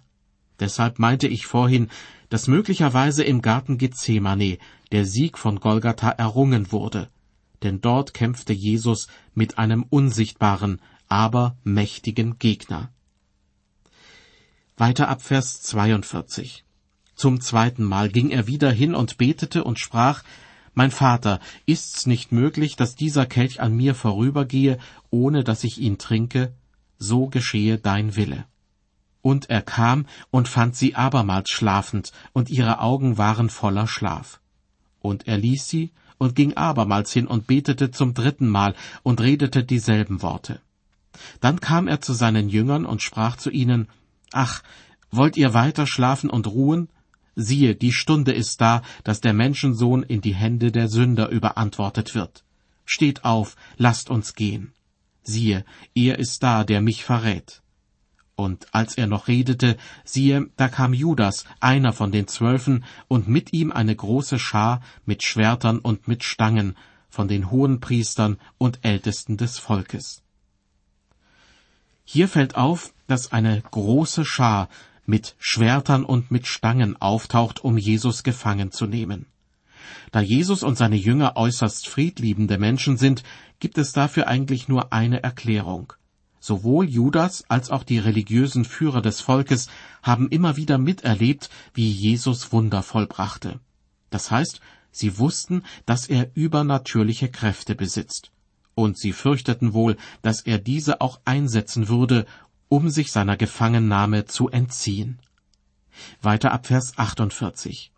Deshalb 0.58 0.98
meinte 0.98 1.28
ich 1.28 1.46
vorhin, 1.46 1.88
dass 2.28 2.48
möglicherweise 2.48 3.24
im 3.24 3.40
Garten 3.40 3.78
Gethsemane 3.78 4.58
der 4.92 5.06
Sieg 5.06 5.38
von 5.38 5.60
Golgatha 5.60 6.10
errungen 6.10 6.72
wurde, 6.72 7.08
denn 7.62 7.80
dort 7.80 8.14
kämpfte 8.14 8.52
Jesus 8.52 9.08
mit 9.34 9.58
einem 9.58 9.84
unsichtbaren, 9.84 10.80
aber 11.08 11.56
mächtigen 11.64 12.38
Gegner. 12.38 12.90
Weiter 14.80 15.10
ab 15.10 15.20
Vers 15.20 15.60
42. 15.60 16.64
Zum 17.14 17.42
zweiten 17.42 17.84
Mal 17.84 18.08
ging 18.08 18.30
er 18.30 18.46
wieder 18.46 18.70
hin 18.72 18.94
und 18.94 19.18
betete 19.18 19.62
und 19.62 19.78
sprach, 19.78 20.22
Mein 20.72 20.90
Vater, 20.90 21.38
ist's 21.66 22.06
nicht 22.06 22.32
möglich, 22.32 22.76
dass 22.76 22.94
dieser 22.94 23.26
Kelch 23.26 23.60
an 23.60 23.76
mir 23.76 23.94
vorübergehe, 23.94 24.78
ohne 25.10 25.44
dass 25.44 25.64
ich 25.64 25.76
ihn 25.76 25.98
trinke? 25.98 26.54
So 26.98 27.26
geschehe 27.26 27.76
dein 27.76 28.16
Wille. 28.16 28.46
Und 29.20 29.50
er 29.50 29.60
kam 29.60 30.06
und 30.30 30.48
fand 30.48 30.74
sie 30.76 30.94
abermals 30.94 31.50
schlafend, 31.50 32.12
und 32.32 32.48
ihre 32.48 32.80
Augen 32.80 33.18
waren 33.18 33.50
voller 33.50 33.86
Schlaf. 33.86 34.40
Und 35.00 35.28
er 35.28 35.36
ließ 35.36 35.68
sie 35.68 35.90
und 36.16 36.34
ging 36.34 36.56
abermals 36.56 37.12
hin 37.12 37.26
und 37.26 37.46
betete 37.46 37.90
zum 37.90 38.14
dritten 38.14 38.48
Mal 38.48 38.74
und 39.02 39.20
redete 39.20 39.62
dieselben 39.62 40.22
Worte. 40.22 40.62
Dann 41.42 41.60
kam 41.60 41.86
er 41.86 42.00
zu 42.00 42.14
seinen 42.14 42.48
Jüngern 42.48 42.86
und 42.86 43.02
sprach 43.02 43.36
zu 43.36 43.50
ihnen, 43.50 43.88
Ach, 44.32 44.62
wollt 45.10 45.36
ihr 45.36 45.54
weiter 45.54 45.86
schlafen 45.86 46.30
und 46.30 46.46
ruhen? 46.46 46.88
Siehe, 47.36 47.74
die 47.74 47.92
Stunde 47.92 48.32
ist 48.32 48.60
da, 48.60 48.82
dass 49.04 49.20
der 49.20 49.32
Menschensohn 49.32 50.02
in 50.02 50.20
die 50.20 50.34
Hände 50.34 50.72
der 50.72 50.88
Sünder 50.88 51.28
überantwortet 51.28 52.14
wird. 52.14 52.44
Steht 52.84 53.24
auf, 53.24 53.56
lasst 53.76 54.10
uns 54.10 54.34
gehen. 54.34 54.72
Siehe, 55.22 55.64
er 55.94 56.18
ist 56.18 56.42
da, 56.42 56.64
der 56.64 56.80
mich 56.80 57.04
verrät. 57.04 57.62
Und 58.36 58.74
als 58.74 58.96
er 58.96 59.06
noch 59.06 59.28
redete, 59.28 59.76
siehe, 60.04 60.48
da 60.56 60.68
kam 60.68 60.94
Judas, 60.94 61.44
einer 61.60 61.92
von 61.92 62.10
den 62.10 62.26
Zwölfen, 62.26 62.84
und 63.06 63.28
mit 63.28 63.52
ihm 63.52 63.70
eine 63.70 63.94
große 63.94 64.38
Schar 64.38 64.80
mit 65.04 65.22
Schwertern 65.22 65.78
und 65.78 66.08
mit 66.08 66.24
Stangen 66.24 66.74
von 67.10 67.28
den 67.28 67.50
Hohenpriestern 67.50 68.38
und 68.56 68.78
Ältesten 68.82 69.36
des 69.36 69.58
Volkes. 69.58 70.22
Hier 72.04 72.28
fällt 72.28 72.54
auf, 72.56 72.94
dass 73.10 73.32
eine 73.32 73.62
große 73.70 74.24
Schar 74.24 74.68
mit 75.04 75.34
Schwertern 75.38 76.04
und 76.04 76.30
mit 76.30 76.46
Stangen 76.46 77.00
auftaucht, 77.00 77.64
um 77.64 77.76
Jesus 77.76 78.22
gefangen 78.22 78.70
zu 78.70 78.86
nehmen. 78.86 79.26
Da 80.12 80.20
Jesus 80.20 80.62
und 80.62 80.76
seine 80.76 80.96
Jünger 80.96 81.36
äußerst 81.36 81.88
friedliebende 81.88 82.58
Menschen 82.58 82.96
sind, 82.96 83.22
gibt 83.58 83.78
es 83.78 83.92
dafür 83.92 84.28
eigentlich 84.28 84.68
nur 84.68 84.92
eine 84.92 85.22
Erklärung. 85.22 85.92
Sowohl 86.38 86.88
Judas 86.88 87.44
als 87.48 87.70
auch 87.70 87.84
die 87.84 87.98
religiösen 87.98 88.64
Führer 88.64 89.02
des 89.02 89.20
Volkes 89.20 89.68
haben 90.02 90.28
immer 90.28 90.56
wieder 90.56 90.78
miterlebt, 90.78 91.50
wie 91.74 91.90
Jesus 91.90 92.50
Wunder 92.52 92.82
vollbrachte. 92.82 93.60
Das 94.08 94.30
heißt, 94.30 94.60
sie 94.90 95.18
wussten, 95.18 95.64
dass 95.84 96.06
er 96.08 96.30
übernatürliche 96.34 97.28
Kräfte 97.28 97.74
besitzt. 97.74 98.30
Und 98.74 98.98
sie 98.98 99.12
fürchteten 99.12 99.74
wohl, 99.74 99.96
dass 100.22 100.40
er 100.40 100.58
diese 100.58 101.02
auch 101.02 101.20
einsetzen 101.26 101.88
würde, 101.88 102.24
um 102.70 102.88
sich 102.88 103.10
seiner 103.10 103.36
Gefangennahme 103.36 104.26
zu 104.26 104.48
entziehen. 104.48 105.18
Weiter 106.22 106.52
ab 106.52 106.68
Vers 106.68 106.92
48. 106.96 107.92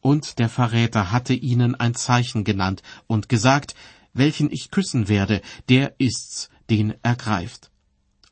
Und 0.00 0.38
der 0.38 0.48
Verräter 0.48 1.12
hatte 1.12 1.34
ihnen 1.34 1.74
ein 1.74 1.94
Zeichen 1.94 2.42
genannt 2.42 2.82
und 3.06 3.28
gesagt, 3.28 3.74
welchen 4.14 4.50
ich 4.50 4.70
küssen 4.70 5.08
werde, 5.08 5.42
der 5.68 5.94
ist's, 5.98 6.48
den 6.70 6.94
ergreift. 7.02 7.70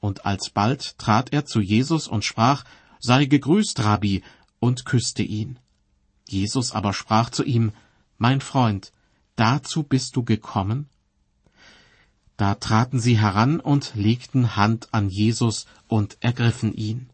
Und 0.01 0.25
alsbald 0.25 0.99
trat 0.99 1.33
er 1.33 1.45
zu 1.45 1.61
Jesus 1.61 2.09
und 2.09 2.25
sprach, 2.25 2.65
Sei 2.99 3.27
gegrüßt, 3.27 3.85
Rabbi, 3.85 4.23
und 4.61 4.87
küsste 4.87 5.23
ihn. 5.23 5.59
Jesus 6.27 6.73
aber 6.73 6.95
sprach 6.95 7.29
zu 7.29 7.45
ihm, 7.45 7.73
Mein 8.17 8.41
Freund, 8.41 8.93
dazu 9.37 9.83
bist 9.83 10.17
du 10.17 10.25
gekommen? 10.25 10.89
Da 12.37 12.55
traten 12.55 12.99
sie 12.99 13.19
heran 13.19 13.61
und 13.61 13.93
legten 13.95 14.57
Hand 14.57 14.89
an 14.93 15.09
Jesus 15.09 15.67
und 15.89 16.17
ergriffen 16.21 16.75
ihn. 16.75 17.11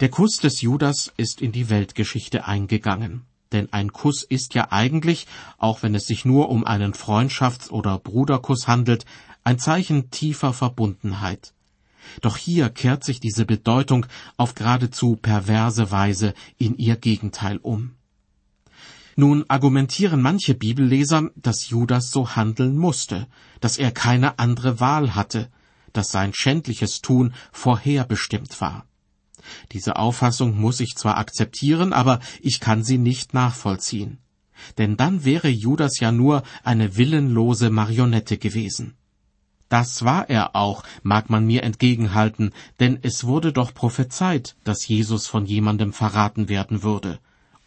Der 0.00 0.08
Kuss 0.08 0.36
des 0.36 0.60
Judas 0.60 1.12
ist 1.16 1.42
in 1.42 1.52
die 1.52 1.70
Weltgeschichte 1.70 2.46
eingegangen. 2.46 3.22
Denn 3.52 3.72
ein 3.72 3.92
Kuss 3.92 4.22
ist 4.22 4.54
ja 4.54 4.70
eigentlich, 4.70 5.26
auch 5.56 5.82
wenn 5.82 5.94
es 5.94 6.06
sich 6.06 6.24
nur 6.24 6.50
um 6.50 6.64
einen 6.64 6.92
Freundschafts- 6.92 7.70
oder 7.70 7.98
Bruderkuss 7.98 8.68
handelt, 8.68 9.06
ein 9.42 9.58
Zeichen 9.58 10.10
tiefer 10.10 10.52
Verbundenheit. 10.52 11.52
Doch 12.20 12.36
hier 12.36 12.70
kehrt 12.70 13.04
sich 13.04 13.20
diese 13.20 13.44
Bedeutung 13.44 14.06
auf 14.36 14.54
geradezu 14.54 15.16
perverse 15.16 15.90
Weise 15.90 16.34
in 16.58 16.76
ihr 16.76 16.96
Gegenteil 16.96 17.58
um. 17.58 17.94
Nun 19.20 19.44
argumentieren 19.48 20.22
manche 20.22 20.54
Bibelleser, 20.54 21.30
dass 21.34 21.70
Judas 21.70 22.12
so 22.12 22.36
handeln 22.36 22.78
musste, 22.78 23.26
dass 23.58 23.76
er 23.76 23.90
keine 23.90 24.38
andere 24.38 24.78
Wahl 24.78 25.16
hatte, 25.16 25.50
dass 25.92 26.12
sein 26.12 26.32
schändliches 26.32 27.00
Tun 27.00 27.34
vorherbestimmt 27.50 28.60
war. 28.60 28.86
Diese 29.72 29.96
Auffassung 29.96 30.56
muss 30.60 30.78
ich 30.78 30.94
zwar 30.94 31.18
akzeptieren, 31.18 31.92
aber 31.92 32.20
ich 32.42 32.60
kann 32.60 32.84
sie 32.84 32.96
nicht 32.96 33.34
nachvollziehen. 33.34 34.18
Denn 34.78 34.96
dann 34.96 35.24
wäre 35.24 35.48
Judas 35.48 35.98
ja 35.98 36.12
nur 36.12 36.44
eine 36.62 36.96
willenlose 36.96 37.70
Marionette 37.70 38.38
gewesen. 38.38 38.94
Das 39.68 40.04
war 40.04 40.30
er 40.30 40.54
auch, 40.54 40.84
mag 41.02 41.28
man 41.28 41.44
mir 41.44 41.64
entgegenhalten, 41.64 42.52
denn 42.78 43.00
es 43.02 43.24
wurde 43.24 43.52
doch 43.52 43.74
prophezeit, 43.74 44.54
dass 44.62 44.86
Jesus 44.86 45.26
von 45.26 45.44
jemandem 45.44 45.92
verraten 45.92 46.48
werden 46.48 46.84
würde. 46.84 47.18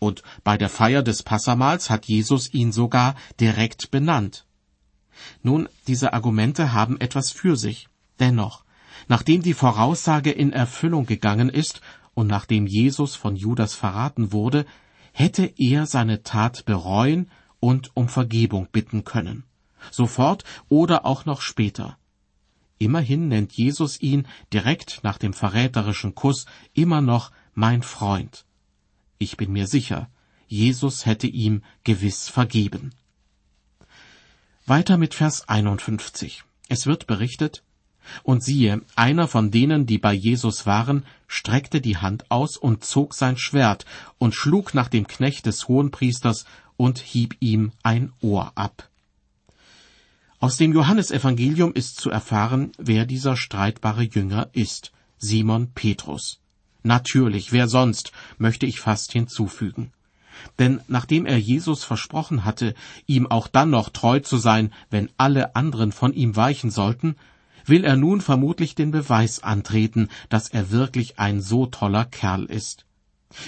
Und 0.04 0.24
bei 0.44 0.58
der 0.58 0.70
Feier 0.70 1.04
des 1.04 1.22
Passamals 1.22 1.92
hat 1.92 2.08
Jesus 2.08 2.52
ihn 2.56 2.72
sogar 2.72 3.14
direkt 3.40 3.92
benannt. 3.92 4.48
Nun, 5.44 5.70
diese 5.86 6.14
Argumente 6.14 6.74
haben 6.74 7.00
etwas 7.00 7.30
für 7.30 7.56
sich. 7.56 7.88
Dennoch, 8.20 8.64
nachdem 9.08 9.44
die 9.44 9.54
Voraussage 9.54 10.32
in 10.32 10.54
Erfüllung 10.54 11.06
gegangen 11.06 11.50
ist 11.50 11.82
und 12.16 12.26
nachdem 12.26 12.66
Jesus 12.66 13.16
von 13.16 13.36
Judas 13.36 13.76
verraten 13.76 14.32
wurde, 14.32 14.66
hätte 15.14 15.46
er 15.56 15.86
seine 15.86 16.24
Tat 16.24 16.66
bereuen 16.66 17.30
und 17.60 17.92
um 17.94 18.10
Vergebung 18.10 18.68
bitten 18.72 19.04
können. 19.04 19.44
Sofort 19.92 20.46
oder 20.68 21.06
auch 21.06 21.26
noch 21.26 21.42
später. 21.42 22.00
Immerhin 22.80 23.28
nennt 23.28 23.54
Jesus 23.54 24.02
ihn 24.02 24.28
direkt 24.52 25.02
nach 25.04 25.20
dem 25.20 25.34
verräterischen 25.34 26.16
Kuss 26.16 26.48
immer 26.74 27.02
noch 27.02 27.30
mein 27.54 27.84
Freund. 27.84 28.46
Ich 29.22 29.38
bin 29.38 29.52
mir 29.52 29.68
sicher, 29.68 30.10
Jesus 30.48 31.06
hätte 31.06 31.28
ihm 31.28 31.62
gewiss 31.84 32.28
vergeben. 32.28 32.90
Weiter 34.66 34.98
mit 34.98 35.14
Vers 35.14 35.48
51. 35.48 36.44
Es 36.70 36.88
wird 36.88 37.06
berichtet, 37.06 37.62
und 38.24 38.44
siehe, 38.44 38.82
einer 38.96 39.28
von 39.28 39.52
denen, 39.52 39.86
die 39.86 40.00
bei 40.00 40.12
Jesus 40.12 40.66
waren, 40.66 41.06
streckte 41.28 41.82
die 41.82 41.98
Hand 41.98 42.32
aus 42.32 42.58
und 42.58 42.84
zog 42.84 43.14
sein 43.14 43.38
Schwert 43.38 43.86
und 44.18 44.34
schlug 44.34 44.74
nach 44.74 44.88
dem 44.88 45.06
Knecht 45.06 45.46
des 45.46 45.68
Hohenpriesters 45.68 46.46
und 46.76 46.98
hieb 46.98 47.38
ihm 47.42 47.74
ein 47.84 48.14
Ohr 48.22 48.54
ab. 48.56 48.90
Aus 50.40 50.58
dem 50.58 50.74
Johannesevangelium 50.74 51.74
ist 51.74 52.02
zu 52.02 52.10
erfahren, 52.10 52.72
wer 52.80 53.06
dieser 53.06 53.38
streitbare 53.38 54.02
Jünger 54.02 54.50
ist, 54.54 54.92
Simon 55.20 55.74
Petrus. 55.74 56.41
Natürlich, 56.84 57.52
wer 57.52 57.68
sonst, 57.68 58.12
möchte 58.38 58.66
ich 58.66 58.80
fast 58.80 59.12
hinzufügen. 59.12 59.92
Denn 60.60 60.82
nachdem 60.88 61.26
er 61.26 61.38
Jesus 61.38 61.84
versprochen 61.84 62.46
hatte, 62.46 62.74
ihm 63.06 63.28
auch 63.28 63.48
dann 63.48 63.70
noch 63.70 63.90
treu 63.90 64.20
zu 64.20 64.38
sein, 64.38 64.74
wenn 64.90 65.10
alle 65.18 65.56
anderen 65.56 65.92
von 65.92 66.14
ihm 66.14 66.36
weichen 66.36 66.72
sollten, 66.72 67.16
will 67.66 67.84
er 67.84 67.96
nun 67.96 68.22
vermutlich 68.22 68.74
den 68.74 68.92
Beweis 68.92 69.44
antreten, 69.44 70.10
dass 70.30 70.50
er 70.50 70.72
wirklich 70.72 71.20
ein 71.20 71.42
so 71.42 71.68
toller 71.68 72.06
Kerl 72.06 72.46
ist. 72.46 72.86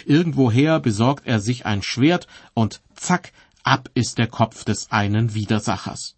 Irgendwoher 0.05 0.79
besorgt 0.79 1.25
er 1.25 1.39
sich 1.39 1.65
ein 1.65 1.81
Schwert 1.81 2.27
und 2.53 2.81
zack, 2.95 3.33
ab 3.63 3.89
ist 3.93 4.17
der 4.17 4.27
Kopf 4.27 4.63
des 4.63 4.91
einen 4.91 5.33
Widersachers. 5.33 6.15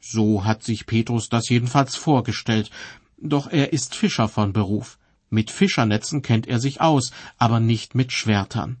So 0.00 0.44
hat 0.44 0.62
sich 0.62 0.86
Petrus 0.86 1.28
das 1.28 1.48
jedenfalls 1.48 1.96
vorgestellt, 1.96 2.70
doch 3.18 3.50
er 3.50 3.72
ist 3.72 3.94
Fischer 3.94 4.28
von 4.28 4.52
Beruf. 4.52 4.98
Mit 5.34 5.50
Fischernetzen 5.50 6.22
kennt 6.22 6.46
er 6.46 6.60
sich 6.60 6.80
aus, 6.80 7.10
aber 7.38 7.58
nicht 7.58 7.96
mit 7.96 8.12
Schwertern. 8.12 8.76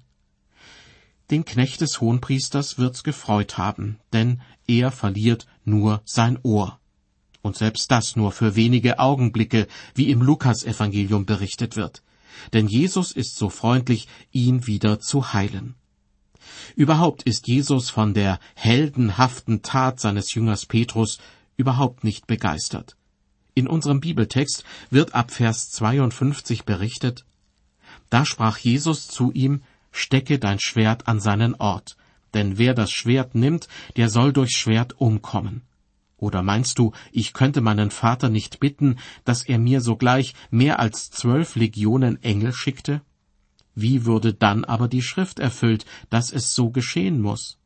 Den 1.32 1.44
Knecht 1.44 1.80
des 1.80 2.00
Hohenpriesters 2.00 2.78
wird's 2.78 3.02
gefreut 3.02 3.58
haben, 3.58 3.98
denn 4.12 4.40
er 4.68 4.92
verliert 4.92 5.48
nur 5.64 6.00
sein 6.04 6.38
Ohr. 6.44 6.78
Und 7.42 7.56
selbst 7.56 7.90
das 7.90 8.14
nur 8.14 8.30
für 8.30 8.54
wenige 8.54 9.00
Augenblicke, 9.00 9.66
wie 9.96 10.12
im 10.12 10.22
Lukasevangelium 10.22 11.26
berichtet 11.26 11.74
wird. 11.74 12.04
Denn 12.52 12.68
Jesus 12.68 13.10
ist 13.10 13.36
so 13.36 13.48
freundlich, 13.48 14.06
ihn 14.30 14.68
wieder 14.68 15.00
zu 15.00 15.32
heilen. 15.32 15.74
Überhaupt 16.76 17.24
ist 17.24 17.48
Jesus 17.48 17.90
von 17.90 18.14
der 18.14 18.38
heldenhaften 18.54 19.62
Tat 19.62 19.98
seines 19.98 20.32
Jüngers 20.34 20.66
Petrus 20.66 21.18
überhaupt 21.56 22.04
nicht 22.04 22.28
begeistert. 22.28 22.96
In 23.54 23.68
unserem 23.68 24.00
Bibeltext 24.00 24.64
wird 24.90 25.14
ab 25.14 25.30
Vers 25.30 25.70
52 25.70 26.64
berichtet, 26.64 27.24
da 28.10 28.24
sprach 28.24 28.58
Jesus 28.58 29.06
zu 29.06 29.30
ihm, 29.32 29.62
stecke 29.92 30.38
dein 30.38 30.58
Schwert 30.58 31.06
an 31.06 31.20
seinen 31.20 31.54
Ort, 31.54 31.96
denn 32.34 32.58
wer 32.58 32.74
das 32.74 32.90
Schwert 32.90 33.34
nimmt, 33.34 33.68
der 33.96 34.08
soll 34.08 34.32
durchs 34.32 34.56
Schwert 34.56 35.00
umkommen. 35.00 35.62
Oder 36.16 36.42
meinst 36.42 36.78
du, 36.78 36.92
ich 37.12 37.32
könnte 37.32 37.60
meinen 37.60 37.90
Vater 37.90 38.28
nicht 38.28 38.58
bitten, 38.58 38.98
dass 39.24 39.44
er 39.44 39.58
mir 39.58 39.80
sogleich 39.80 40.34
mehr 40.50 40.80
als 40.80 41.10
zwölf 41.10 41.54
Legionen 41.54 42.22
Engel 42.22 42.52
schickte? 42.52 43.02
Wie 43.74 44.04
würde 44.04 44.34
dann 44.34 44.64
aber 44.64 44.88
die 44.88 45.02
Schrift 45.02 45.38
erfüllt, 45.38 45.84
dass 46.10 46.32
es 46.32 46.54
so 46.54 46.70
geschehen 46.70 47.20
muss? 47.20 47.58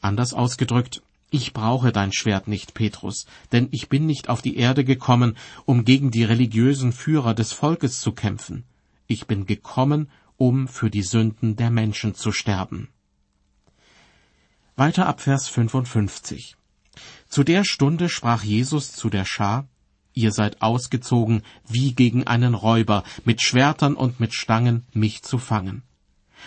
Anders 0.00 0.34
ausgedrückt, 0.34 1.02
ich 1.30 1.52
brauche 1.52 1.92
dein 1.92 2.12
Schwert 2.12 2.48
nicht, 2.48 2.74
Petrus, 2.74 3.26
denn 3.52 3.68
ich 3.72 3.88
bin 3.88 4.06
nicht 4.06 4.28
auf 4.28 4.42
die 4.42 4.56
Erde 4.56 4.84
gekommen, 4.84 5.36
um 5.64 5.84
gegen 5.84 6.10
die 6.10 6.24
religiösen 6.24 6.92
Führer 6.92 7.34
des 7.34 7.52
Volkes 7.52 8.00
zu 8.00 8.12
kämpfen. 8.12 8.64
Ich 9.06 9.26
bin 9.26 9.46
gekommen, 9.46 10.08
um 10.36 10.68
für 10.68 10.90
die 10.90 11.02
Sünden 11.02 11.56
der 11.56 11.70
Menschen 11.70 12.14
zu 12.14 12.30
sterben. 12.32 12.88
Weiter 14.76 15.06
ab 15.06 15.20
Vers 15.20 15.48
55. 15.48 16.56
Zu 17.28 17.42
der 17.42 17.64
Stunde 17.64 18.08
sprach 18.08 18.44
Jesus 18.44 18.92
zu 18.92 19.10
der 19.10 19.24
Schar, 19.24 19.66
Ihr 20.12 20.32
seid 20.32 20.62
ausgezogen 20.62 21.42
wie 21.68 21.94
gegen 21.94 22.26
einen 22.26 22.54
Räuber, 22.54 23.04
mit 23.26 23.42
Schwertern 23.42 23.94
und 23.94 24.18
mit 24.18 24.34
Stangen 24.34 24.86
mich 24.94 25.22
zu 25.22 25.36
fangen. 25.36 25.82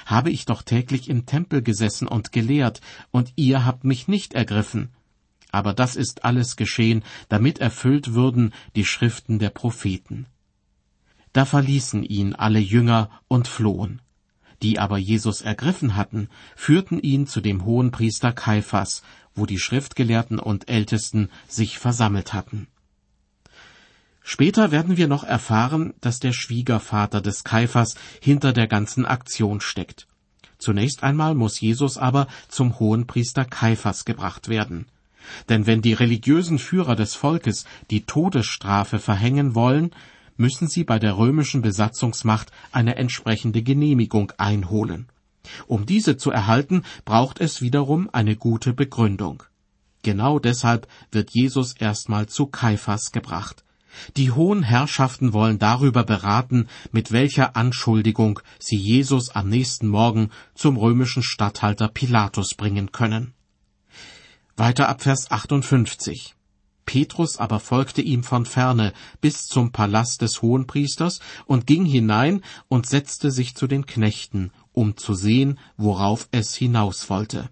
Habe 0.06 0.30
ich 0.30 0.46
doch 0.46 0.62
täglich 0.62 1.10
im 1.10 1.26
Tempel 1.26 1.62
gesessen 1.62 2.08
und 2.08 2.32
gelehrt, 2.32 2.82
und 3.12 3.34
ihr 3.36 3.66
habt 3.66 3.84
mich 3.84 4.08
nicht 4.08 4.34
ergriffen. 4.34 4.90
Aber 5.52 5.74
das 5.74 5.96
ist 5.96 6.26
alles 6.26 6.56
geschehen, 6.56 7.04
damit 7.28 7.60
erfüllt 7.60 8.14
würden 8.14 8.54
die 8.76 8.86
Schriften 8.86 9.40
der 9.40 9.50
Propheten. 9.50 10.28
Da 11.34 11.46
verließen 11.46 12.04
ihn 12.04 12.36
alle 12.36 12.60
Jünger 12.60 13.10
und 13.28 13.48
flohen. 13.48 14.02
Die 14.62 14.78
aber 14.78 14.98
Jesus 14.98 15.42
ergriffen 15.42 15.96
hatten, 15.96 16.28
führten 16.56 17.00
ihn 17.00 17.28
zu 17.28 17.40
dem 17.40 17.66
Hohenpriester 17.66 18.34
Kaiphas, 18.34 19.04
wo 19.34 19.46
die 19.46 19.60
Schriftgelehrten 19.60 20.38
und 20.40 20.70
Ältesten 20.70 21.30
sich 21.48 21.80
versammelt 21.80 22.34
hatten. 22.34 22.68
Später 24.32 24.70
werden 24.70 24.96
wir 24.96 25.08
noch 25.08 25.24
erfahren, 25.24 25.96
dass 26.02 26.20
der 26.20 26.34
Schwiegervater 26.34 27.20
des 27.20 27.44
Kaiphas 27.44 27.96
hinter 28.22 28.54
der 28.54 28.68
ganzen 28.68 29.08
Aktion 29.08 29.60
steckt. 29.60 30.06
Zunächst 30.60 31.02
einmal 31.02 31.34
muss 31.34 31.60
Jesus 31.60 31.98
aber 31.98 32.28
zum 32.48 32.78
Hohenpriester 32.78 33.44
Kaiphas 33.44 34.06
gebracht 34.06 34.48
werden. 34.48 34.86
Denn 35.50 35.66
wenn 35.66 35.82
die 35.82 35.94
religiösen 35.94 36.60
Führer 36.60 36.96
des 36.96 37.16
Volkes 37.16 37.66
die 37.90 38.06
Todesstrafe 38.06 39.00
verhängen 39.00 39.56
wollen, 39.56 39.90
müssen 40.38 40.68
sie 40.68 40.84
bei 40.84 41.00
der 41.00 41.18
römischen 41.18 41.64
Besatzungsmacht 41.64 42.52
eine 42.72 42.98
entsprechende 42.98 43.64
Genehmigung 43.64 44.32
einholen. 44.38 45.08
Um 45.66 45.88
diese 45.88 46.18
zu 46.18 46.30
erhalten, 46.30 46.84
braucht 47.04 47.42
es 47.42 47.64
wiederum 47.64 48.08
eine 48.14 48.36
gute 48.36 48.74
Begründung. 48.74 49.42
Genau 50.04 50.38
deshalb 50.38 50.88
wird 51.12 51.32
Jesus 51.32 51.74
erstmal 51.74 52.28
zu 52.28 52.46
Kaiphas 52.46 53.12
gebracht. 53.12 53.64
Die 54.18 54.32
hohen 54.32 54.64
Herrschaften 54.64 55.34
wollen 55.34 55.60
darüber 55.60 56.04
beraten, 56.04 56.68
mit 56.92 57.12
welcher 57.12 57.56
Anschuldigung 57.56 58.40
sie 58.60 58.78
Jesus 58.78 59.30
am 59.30 59.50
nächsten 59.50 59.88
Morgen 59.88 60.30
zum 60.56 60.78
römischen 60.78 61.24
Statthalter 61.24 61.88
Pilatus 61.88 62.56
bringen 62.56 62.92
können. 62.92 63.34
Weiter 64.56 64.90
ab 64.90 65.02
Vers 65.02 65.32
58. 65.32 66.36
Petrus 66.86 67.38
aber 67.38 67.60
folgte 67.60 68.02
ihm 68.02 68.24
von 68.24 68.46
ferne 68.46 68.94
bis 69.22 69.46
zum 69.46 69.72
Palast 69.72 70.24
des 70.24 70.42
Hohenpriesters 70.42 71.20
und 71.46 71.68
ging 71.68 71.86
hinein 71.86 72.42
und 72.68 72.88
setzte 72.88 73.30
sich 73.30 73.54
zu 73.56 73.68
den 73.68 73.86
Knechten, 73.86 74.52
um 74.74 74.98
zu 74.98 75.14
sehen, 75.14 75.60
worauf 75.78 76.28
es 76.32 76.56
hinaus 76.56 77.10
wollte. 77.10 77.50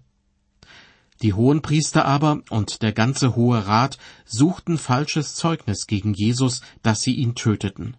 Die 1.22 1.34
Hohenpriester 1.34 2.04
aber 2.04 2.42
und 2.50 2.82
der 2.82 2.92
ganze 2.92 3.34
Hohe 3.34 3.66
Rat 3.66 3.98
suchten 4.24 4.78
falsches 4.78 5.34
Zeugnis 5.34 5.86
gegen 5.86 6.14
Jesus, 6.14 6.60
dass 6.82 7.00
sie 7.00 7.14
ihn 7.14 7.34
töteten. 7.34 7.96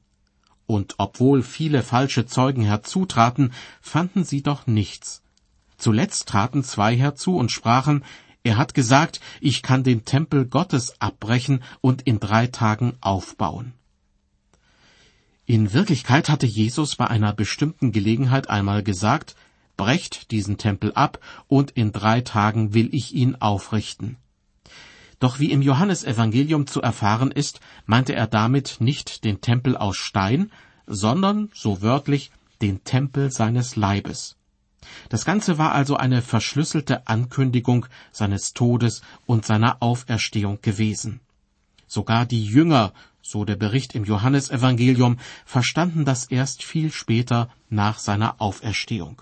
Und 0.66 0.96
obwohl 1.00 1.42
viele 1.42 1.84
falsche 1.84 2.26
Zeugen 2.26 2.62
herzutraten, 2.64 3.52
fanden 3.82 4.24
sie 4.24 4.42
doch 4.42 4.68
nichts. 4.68 5.22
Zuletzt 5.78 6.30
traten 6.30 6.64
zwei 6.64 6.96
herzu 6.96 7.36
und 7.36 7.52
sprachen, 7.52 8.04
er 8.44 8.58
hat 8.58 8.74
gesagt, 8.74 9.20
ich 9.42 9.62
kann 9.64 9.84
den 9.84 10.06
Tempel 10.06 10.46
Gottes 10.46 11.02
abbrechen 11.02 11.62
und 11.82 12.04
in 12.04 12.20
drei 12.20 12.48
Tagen 12.48 12.94
aufbauen. 13.02 13.74
In 15.46 15.74
Wirklichkeit 15.74 16.30
hatte 16.30 16.46
Jesus 16.46 16.96
bei 16.96 17.08
einer 17.08 17.34
bestimmten 17.34 17.92
Gelegenheit 17.92 18.50
einmal 18.50 18.84
gesagt, 18.84 19.36
brecht 19.80 20.32
diesen 20.32 20.58
Tempel 20.58 20.92
ab, 20.94 21.20
und 21.48 21.72
in 21.72 21.94
drei 21.94 22.20
Tagen 22.20 22.74
will 22.74 22.90
ich 22.92 23.16
ihn 23.16 23.36
aufrichten. 23.36 24.18
Doch 25.20 25.40
wie 25.40 25.52
im 25.52 25.62
Johannesevangelium 25.62 26.68
zu 26.68 26.82
erfahren 26.82 27.32
ist, 27.32 27.62
meinte 27.86 28.14
er 28.14 28.28
damit 28.28 28.78
nicht 28.82 29.24
den 29.24 29.40
Tempel 29.40 29.78
aus 29.78 29.96
Stein, 29.96 30.52
sondern, 30.86 31.50
so 31.54 31.82
wörtlich, 31.82 32.30
den 32.62 32.84
Tempel 32.84 33.32
seines 33.32 33.78
Leibes. 33.78 34.36
Das 35.08 35.24
Ganze 35.24 35.58
war 35.58 35.72
also 35.72 35.96
eine 35.96 36.22
verschlüsselte 36.22 37.08
Ankündigung 37.08 37.86
seines 38.12 38.54
Todes 38.54 39.02
und 39.26 39.46
seiner 39.46 39.82
Auferstehung 39.82 40.60
gewesen. 40.62 41.22
Sogar 41.88 42.26
die 42.26 42.44
Jünger, 42.44 42.92
so 43.22 43.46
der 43.46 43.56
Bericht 43.56 43.96
im 43.96 44.04
Johannesevangelium, 44.04 45.20
verstanden 45.46 46.04
das 46.04 46.26
erst 46.26 46.64
viel 46.64 46.92
später 46.92 47.50
nach 47.70 47.98
seiner 47.98 48.42
Auferstehung. 48.42 49.22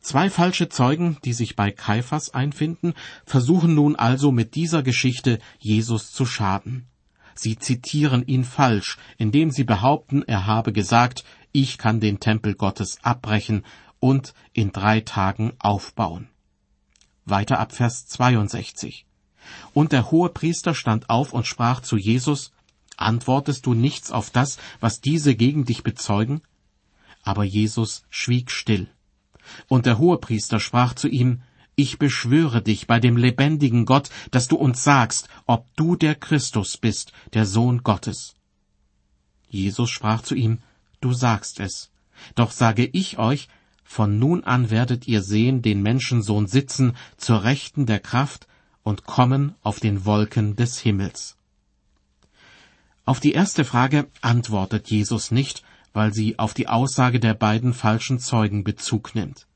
Zwei 0.00 0.30
falsche 0.30 0.70
Zeugen, 0.70 1.18
die 1.24 1.34
sich 1.34 1.56
bei 1.56 1.70
Kaiphas 1.70 2.30
einfinden, 2.30 2.94
versuchen 3.26 3.74
nun 3.74 3.96
also 3.96 4.32
mit 4.32 4.54
dieser 4.54 4.82
Geschichte 4.82 5.38
Jesus 5.58 6.12
zu 6.12 6.24
schaden. 6.24 6.86
Sie 7.34 7.58
zitieren 7.58 8.26
ihn 8.26 8.44
falsch, 8.44 8.98
indem 9.18 9.50
sie 9.50 9.64
behaupten, 9.64 10.22
er 10.22 10.46
habe 10.46 10.72
gesagt, 10.72 11.24
ich 11.52 11.78
kann 11.78 12.00
den 12.00 12.18
Tempel 12.18 12.54
Gottes 12.54 12.98
abbrechen 13.02 13.64
und 13.98 14.34
in 14.52 14.72
drei 14.72 15.00
Tagen 15.00 15.52
aufbauen. 15.58 16.28
Weiter 17.26 17.58
ab 17.58 17.72
Vers 17.72 18.06
62. 18.06 19.06
Und 19.74 19.92
der 19.92 20.10
hohe 20.10 20.30
Priester 20.30 20.74
stand 20.74 21.10
auf 21.10 21.32
und 21.32 21.46
sprach 21.46 21.80
zu 21.80 21.96
Jesus, 21.96 22.52
Antwortest 22.96 23.64
du 23.64 23.74
nichts 23.74 24.10
auf 24.10 24.30
das, 24.30 24.58
was 24.80 25.00
diese 25.00 25.34
gegen 25.34 25.64
dich 25.64 25.82
bezeugen? 25.82 26.42
Aber 27.22 27.44
Jesus 27.44 28.02
schwieg 28.10 28.50
still. 28.50 28.88
Und 29.68 29.86
der 29.86 29.98
Hohepriester 29.98 30.60
sprach 30.60 30.94
zu 30.94 31.08
ihm, 31.08 31.42
Ich 31.76 31.98
beschwöre 31.98 32.62
dich 32.62 32.86
bei 32.86 33.00
dem 33.00 33.16
lebendigen 33.16 33.86
Gott, 33.86 34.10
dass 34.30 34.48
du 34.48 34.56
uns 34.56 34.84
sagst, 34.84 35.28
ob 35.46 35.66
du 35.76 35.96
der 35.96 36.14
Christus 36.14 36.76
bist, 36.76 37.12
der 37.34 37.46
Sohn 37.46 37.82
Gottes. 37.82 38.34
Jesus 39.48 39.90
sprach 39.90 40.22
zu 40.22 40.34
ihm, 40.34 40.58
Du 41.00 41.12
sagst 41.12 41.60
es. 41.60 41.90
Doch 42.34 42.50
sage 42.50 42.86
ich 42.86 43.18
euch, 43.18 43.48
von 43.82 44.18
nun 44.18 44.44
an 44.44 44.70
werdet 44.70 45.08
ihr 45.08 45.22
sehen 45.22 45.62
den 45.62 45.82
Menschensohn 45.82 46.46
sitzen 46.46 46.94
zur 47.16 47.42
Rechten 47.42 47.86
der 47.86 47.98
Kraft 47.98 48.46
und 48.82 49.04
kommen 49.04 49.54
auf 49.62 49.80
den 49.80 50.04
Wolken 50.04 50.54
des 50.54 50.78
Himmels. 50.78 51.36
Auf 53.04 53.18
die 53.18 53.32
erste 53.32 53.64
Frage 53.64 54.06
antwortet 54.20 54.88
Jesus 54.90 55.32
nicht, 55.32 55.64
weil 55.92 56.12
sie 56.12 56.38
auf 56.38 56.54
die 56.54 56.68
Aussage 56.68 57.20
der 57.20 57.34
beiden 57.34 57.74
falschen 57.74 58.18
Zeugen 58.18 58.64
Bezug 58.64 59.14
nimmt. 59.14 59.46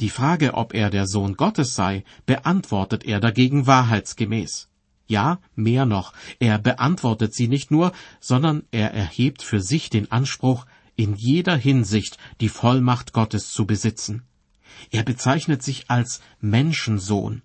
Die 0.00 0.10
Frage, 0.10 0.54
ob 0.54 0.74
er 0.74 0.90
der 0.90 1.06
Sohn 1.06 1.36
Gottes 1.36 1.74
sei, 1.74 2.04
beantwortet 2.26 3.04
er 3.04 3.20
dagegen 3.20 3.66
wahrheitsgemäß. 3.66 4.68
Ja, 5.06 5.38
mehr 5.54 5.86
noch, 5.86 6.12
er 6.40 6.58
beantwortet 6.58 7.34
sie 7.34 7.48
nicht 7.48 7.70
nur, 7.70 7.92
sondern 8.20 8.64
er 8.72 8.92
erhebt 8.92 9.42
für 9.42 9.60
sich 9.60 9.88
den 9.88 10.10
Anspruch, 10.10 10.66
in 10.96 11.14
jeder 11.14 11.56
Hinsicht 11.56 12.18
die 12.40 12.48
Vollmacht 12.48 13.12
Gottes 13.12 13.52
zu 13.52 13.66
besitzen. 13.66 14.24
Er 14.90 15.04
bezeichnet 15.04 15.62
sich 15.62 15.90
als 15.90 16.20
Menschensohn. 16.40 17.42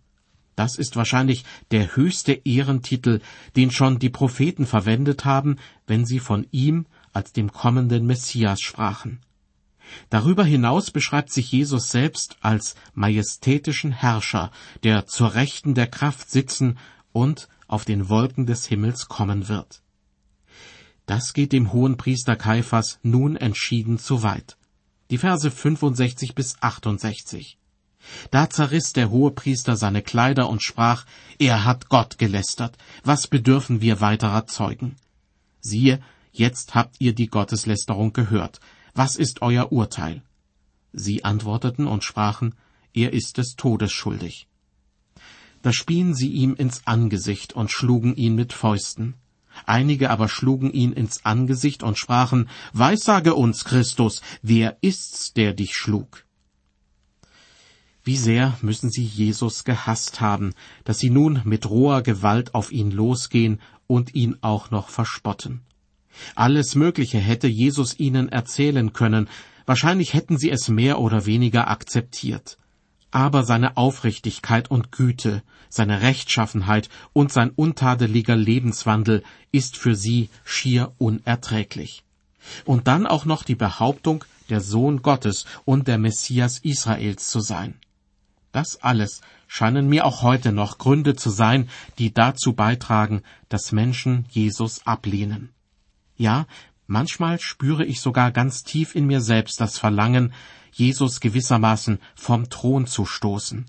Das 0.56 0.76
ist 0.76 0.96
wahrscheinlich 0.96 1.46
der 1.72 1.96
höchste 1.96 2.34
Ehrentitel, 2.34 3.22
den 3.56 3.72
schon 3.72 4.00
die 4.00 4.10
Propheten 4.10 4.66
verwendet 4.66 5.24
haben, 5.24 5.58
wenn 5.88 6.06
sie 6.06 6.20
von 6.20 6.46
ihm 6.52 6.86
als 7.14 7.34
dem 7.34 7.52
kommenden 7.52 8.06
Messias 8.06 8.62
sprachen. 8.62 9.20
Darüber 10.10 10.44
hinaus 10.44 10.92
beschreibt 10.92 11.32
sich 11.32 11.52
Jesus 11.52 11.90
selbst 11.90 12.38
als 12.42 12.76
majestätischen 12.94 13.92
Herrscher, 13.92 14.52
der 14.84 15.06
zur 15.08 15.34
Rechten 15.34 15.74
der 15.74 15.88
Kraft 15.88 16.30
sitzen 16.30 16.78
und 17.12 17.50
auf 17.68 17.86
den 17.86 18.10
Wolken 18.10 18.46
des 18.46 18.66
Himmels 18.68 19.08
kommen 19.08 19.48
wird. 19.48 19.82
Das 21.06 21.34
geht 21.34 21.52
dem 21.52 21.74
hohen 21.74 21.98
Priester 21.98 22.36
Kaiphas 22.36 23.00
nun 23.04 23.36
entschieden 23.36 23.98
zu 23.98 24.24
weit. 24.24 24.58
Die 25.10 25.18
Verse 25.18 25.50
65 25.50 26.36
bis 26.36 26.56
68. 26.62 27.58
Da 28.32 28.50
zerriss 28.50 28.94
der 28.94 29.12
Hohepriester 29.12 29.76
seine 29.76 30.02
Kleider 30.02 30.50
und 30.50 30.64
sprach, 30.64 31.06
er 31.38 31.66
hat 31.66 31.90
Gott 31.90 32.18
gelästert, 32.18 32.78
was 33.04 33.28
bedürfen 33.28 33.82
wir 33.82 34.02
weiterer 34.02 34.48
Zeugen? 34.48 34.96
Siehe, 35.60 36.02
Jetzt 36.32 36.76
habt 36.76 36.96
ihr 37.00 37.14
die 37.14 37.28
Gotteslästerung 37.28 38.14
gehört. 38.14 38.60
Was 38.94 39.16
ist 39.16 39.42
euer 39.42 39.72
Urteil? 39.72 40.22
Sie 40.94 41.24
antworteten 41.24 41.88
und 41.88 42.04
sprachen, 42.04 42.56
er 42.94 43.14
ist 43.14 43.38
des 43.38 43.56
Todes 43.56 43.92
schuldig. 43.92 44.48
Da 45.62 45.72
spien 45.72 46.16
sie 46.16 46.30
ihm 46.30 46.56
ins 46.56 46.88
Angesicht 46.88 47.54
und 47.54 47.72
schlugen 47.72 48.16
ihn 48.16 48.36
mit 48.36 48.54
Fäusten. 48.54 49.14
Einige 49.66 50.10
aber 50.10 50.28
schlugen 50.28 50.72
ihn 50.72 50.94
ins 50.94 51.26
Angesicht 51.26 51.84
und 51.84 51.98
sprachen, 51.98 52.50
Weissage 52.74 53.36
uns, 53.36 53.66
Christus, 53.66 54.22
wer 54.42 54.78
ist's, 54.82 55.34
der 55.34 55.54
dich 55.54 55.76
schlug? 55.76 56.26
Wie 58.04 58.18
sehr 58.18 58.58
müssen 58.62 58.90
sie 58.90 59.04
Jesus 59.04 59.64
gehasst 59.64 60.22
haben, 60.22 60.54
dass 60.86 60.98
sie 60.98 61.12
nun 61.12 61.42
mit 61.44 61.70
roher 61.70 62.02
Gewalt 62.02 62.56
auf 62.56 62.72
ihn 62.72 62.90
losgehen 62.90 63.62
und 63.86 64.16
ihn 64.16 64.38
auch 64.42 64.72
noch 64.72 64.90
verspotten. 64.90 65.62
Alles 66.36 66.76
Mögliche 66.76 67.18
hätte 67.18 67.48
Jesus 67.48 68.00
ihnen 68.00 68.30
erzählen 68.30 68.94
können, 68.94 69.30
wahrscheinlich 69.66 70.14
hätten 70.14 70.38
sie 70.38 70.50
es 70.50 70.68
mehr 70.68 71.00
oder 71.00 71.26
weniger 71.26 71.70
akzeptiert. 71.70 72.58
Aber 73.12 73.44
seine 73.44 73.78
Aufrichtigkeit 73.78 74.72
und 74.72 74.92
Güte, 74.92 75.44
seine 75.70 76.02
Rechtschaffenheit 76.02 76.90
und 77.14 77.32
sein 77.32 77.50
untadeliger 77.50 78.36
Lebenswandel 78.36 79.24
ist 79.52 79.78
für 79.78 79.96
sie 79.96 80.30
schier 80.44 80.94
unerträglich. 80.98 82.04
Und 82.66 82.88
dann 82.88 83.06
auch 83.06 83.26
noch 83.26 83.44
die 83.44 83.56
Behauptung, 83.56 84.24
der 84.50 84.62
Sohn 84.62 85.02
Gottes 85.02 85.46
und 85.66 85.88
der 85.88 85.98
Messias 85.98 86.60
Israels 86.60 87.30
zu 87.30 87.40
sein. 87.40 87.76
Das 88.52 88.82
alles 88.82 89.22
scheinen 89.48 89.88
mir 89.88 90.06
auch 90.06 90.22
heute 90.24 90.52
noch 90.52 90.78
Gründe 90.78 91.16
zu 91.16 91.30
sein, 91.30 91.70
die 92.00 92.14
dazu 92.14 92.54
beitragen, 92.54 93.22
dass 93.48 93.72
Menschen 93.72 94.26
Jesus 94.30 94.86
ablehnen. 94.86 95.50
Ja, 96.22 96.46
manchmal 96.86 97.40
spüre 97.40 97.84
ich 97.84 98.00
sogar 98.00 98.32
ganz 98.32 98.64
tief 98.64 98.94
in 98.94 99.08
mir 99.08 99.22
selbst 99.22 99.60
das 99.60 99.80
Verlangen, 99.80 100.34
Jesus 100.72 101.20
gewissermaßen 101.20 101.98
vom 102.14 102.48
Thron 102.48 102.86
zu 102.86 103.08
stoßen. 103.08 103.66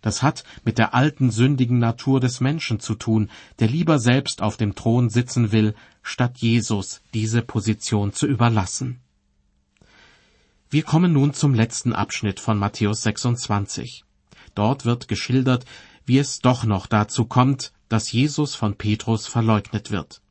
Das 0.00 0.22
hat 0.22 0.42
mit 0.64 0.78
der 0.78 0.94
alten 0.94 1.30
sündigen 1.30 1.78
Natur 1.78 2.18
des 2.18 2.40
Menschen 2.40 2.80
zu 2.80 2.94
tun, 2.94 3.28
der 3.58 3.68
lieber 3.68 3.98
selbst 3.98 4.40
auf 4.40 4.56
dem 4.56 4.74
Thron 4.74 5.10
sitzen 5.10 5.52
will, 5.52 5.74
statt 6.02 6.38
Jesus 6.38 7.02
diese 7.12 7.42
Position 7.42 8.14
zu 8.14 8.26
überlassen. 8.26 9.02
Wir 10.70 10.84
kommen 10.84 11.12
nun 11.12 11.34
zum 11.34 11.52
letzten 11.52 11.92
Abschnitt 11.92 12.40
von 12.40 12.56
Matthäus 12.56 13.02
26. 13.02 14.06
Dort 14.54 14.86
wird 14.86 15.08
geschildert, 15.08 15.66
wie 16.06 16.16
es 16.16 16.38
doch 16.38 16.64
noch 16.64 16.86
dazu 16.86 17.26
kommt, 17.26 17.70
dass 17.90 18.10
Jesus 18.10 18.54
von 18.54 18.76
Petrus 18.76 19.26
verleugnet 19.26 19.90
wird. 19.90 20.21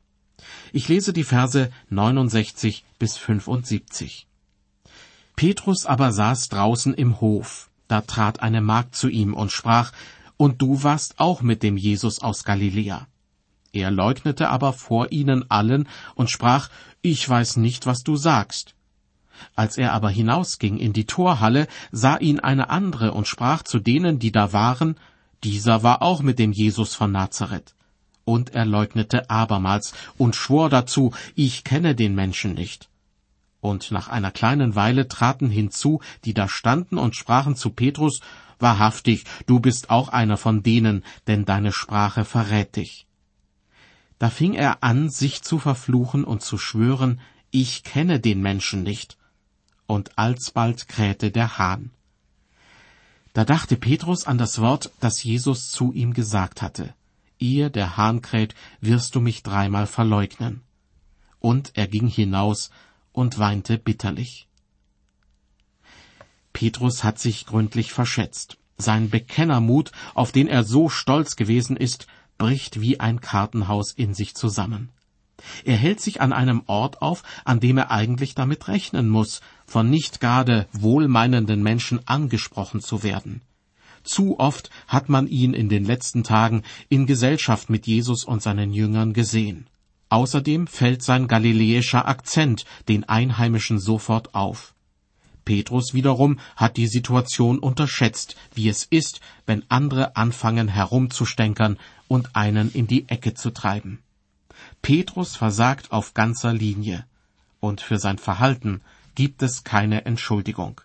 Ich 0.72 0.88
lese 0.88 1.12
die 1.12 1.24
Verse 1.24 1.70
69 1.90 2.84
bis 2.98 3.16
75. 3.16 4.26
Petrus 5.36 5.86
aber 5.86 6.12
saß 6.12 6.48
draußen 6.48 6.94
im 6.94 7.20
Hof. 7.20 7.70
Da 7.88 8.00
trat 8.00 8.40
eine 8.42 8.60
Magd 8.60 8.94
zu 8.94 9.08
ihm 9.08 9.34
und 9.34 9.52
sprach, 9.52 9.92
Und 10.36 10.62
du 10.62 10.82
warst 10.82 11.18
auch 11.18 11.42
mit 11.42 11.62
dem 11.62 11.76
Jesus 11.76 12.20
aus 12.20 12.44
Galiläa. 12.44 13.06
Er 13.72 13.90
leugnete 13.90 14.50
aber 14.50 14.72
vor 14.72 15.12
ihnen 15.12 15.50
allen 15.50 15.88
und 16.14 16.30
sprach, 16.30 16.68
Ich 17.00 17.28
weiß 17.28 17.56
nicht, 17.56 17.86
was 17.86 18.02
du 18.02 18.16
sagst. 18.16 18.74
Als 19.56 19.76
er 19.76 19.92
aber 19.92 20.10
hinausging 20.10 20.78
in 20.78 20.92
die 20.92 21.06
Torhalle, 21.06 21.66
sah 21.90 22.16
ihn 22.18 22.38
eine 22.38 22.70
andere 22.70 23.12
und 23.12 23.26
sprach 23.26 23.62
zu 23.62 23.78
denen, 23.78 24.18
die 24.18 24.32
da 24.32 24.52
waren, 24.52 24.96
Dieser 25.42 25.82
war 25.82 26.02
auch 26.02 26.22
mit 26.22 26.38
dem 26.38 26.52
Jesus 26.52 26.94
von 26.94 27.10
Nazareth 27.12 27.74
und 28.24 28.54
er 28.54 28.64
leugnete 28.64 29.30
abermals 29.30 29.94
und 30.18 30.36
schwor 30.36 30.68
dazu, 30.68 31.12
ich 31.34 31.64
kenne 31.64 31.94
den 31.94 32.14
Menschen 32.14 32.54
nicht. 32.54 32.88
Und 33.60 33.92
nach 33.92 34.08
einer 34.08 34.30
kleinen 34.30 34.74
Weile 34.74 35.06
traten 35.06 35.48
hinzu, 35.48 36.00
die 36.24 36.34
da 36.34 36.48
standen 36.48 36.98
und 36.98 37.16
sprachen 37.16 37.56
zu 37.56 37.70
Petrus, 37.70 38.20
Wahrhaftig, 38.58 39.24
du 39.46 39.58
bist 39.58 39.90
auch 39.90 40.08
einer 40.08 40.36
von 40.36 40.62
denen, 40.62 41.04
denn 41.26 41.44
deine 41.44 41.72
Sprache 41.72 42.24
verrät 42.24 42.76
dich. 42.76 43.08
Da 44.20 44.30
fing 44.30 44.54
er 44.54 44.84
an, 44.84 45.10
sich 45.10 45.42
zu 45.42 45.58
verfluchen 45.58 46.22
und 46.22 46.42
zu 46.42 46.58
schwören, 46.58 47.20
ich 47.50 47.82
kenne 47.82 48.20
den 48.20 48.40
Menschen 48.40 48.84
nicht. 48.84 49.18
Und 49.88 50.16
alsbald 50.16 50.86
krähte 50.86 51.32
der 51.32 51.58
Hahn. 51.58 51.90
Da 53.32 53.44
dachte 53.44 53.76
Petrus 53.76 54.28
an 54.28 54.38
das 54.38 54.60
Wort, 54.60 54.92
das 55.00 55.24
Jesus 55.24 55.72
zu 55.72 55.92
ihm 55.92 56.14
gesagt 56.14 56.62
hatte 56.62 56.94
ehe 57.42 57.70
der 57.70 57.96
Hahn 57.96 58.22
kräht, 58.22 58.54
wirst 58.80 59.14
du 59.14 59.20
mich 59.20 59.42
dreimal 59.42 59.86
verleugnen. 59.86 60.62
Und 61.40 61.72
er 61.74 61.88
ging 61.88 62.06
hinaus 62.06 62.70
und 63.12 63.38
weinte 63.38 63.76
bitterlich. 63.76 64.48
Petrus 66.52 67.02
hat 67.02 67.18
sich 67.18 67.46
gründlich 67.46 67.92
verschätzt. 67.92 68.58
Sein 68.78 69.10
Bekennermut, 69.10 69.92
auf 70.14 70.32
den 70.32 70.48
er 70.48 70.64
so 70.64 70.88
stolz 70.88 71.36
gewesen 71.36 71.76
ist, 71.76 72.06
bricht 72.38 72.80
wie 72.80 73.00
ein 73.00 73.20
Kartenhaus 73.20 73.92
in 73.92 74.14
sich 74.14 74.34
zusammen. 74.34 74.90
Er 75.64 75.76
hält 75.76 76.00
sich 76.00 76.20
an 76.20 76.32
einem 76.32 76.62
Ort 76.66 77.02
auf, 77.02 77.22
an 77.44 77.58
dem 77.60 77.78
er 77.78 77.90
eigentlich 77.90 78.34
damit 78.34 78.68
rechnen 78.68 79.08
muss, 79.08 79.40
von 79.66 79.90
nicht 79.90 80.20
gerade 80.20 80.68
wohlmeinenden 80.72 81.62
Menschen 81.62 82.06
angesprochen 82.06 82.80
zu 82.80 83.02
werden. 83.02 83.42
Zu 84.02 84.38
oft 84.38 84.70
hat 84.88 85.08
man 85.08 85.26
ihn 85.26 85.54
in 85.54 85.68
den 85.68 85.84
letzten 85.84 86.24
Tagen 86.24 86.62
in 86.88 87.06
Gesellschaft 87.06 87.70
mit 87.70 87.86
Jesus 87.86 88.24
und 88.24 88.42
seinen 88.42 88.72
Jüngern 88.72 89.12
gesehen. 89.12 89.66
Außerdem 90.08 90.66
fällt 90.66 91.02
sein 91.02 91.28
galiläischer 91.28 92.06
Akzent 92.06 92.64
den 92.88 93.04
Einheimischen 93.08 93.78
sofort 93.78 94.34
auf. 94.34 94.74
Petrus 95.44 95.94
wiederum 95.94 96.38
hat 96.54 96.76
die 96.76 96.86
Situation 96.86 97.58
unterschätzt, 97.58 98.36
wie 98.54 98.68
es 98.68 98.84
ist, 98.84 99.20
wenn 99.46 99.64
andere 99.68 100.16
anfangen 100.16 100.68
herumzustänkern 100.68 101.78
und 102.08 102.36
einen 102.36 102.70
in 102.72 102.86
die 102.86 103.08
Ecke 103.08 103.34
zu 103.34 103.50
treiben. 103.50 104.00
Petrus 104.82 105.34
versagt 105.36 105.90
auf 105.92 106.14
ganzer 106.14 106.52
Linie, 106.52 107.06
und 107.60 107.80
für 107.80 107.98
sein 107.98 108.18
Verhalten 108.18 108.82
gibt 109.14 109.42
es 109.42 109.64
keine 109.64 110.04
Entschuldigung. 110.04 110.80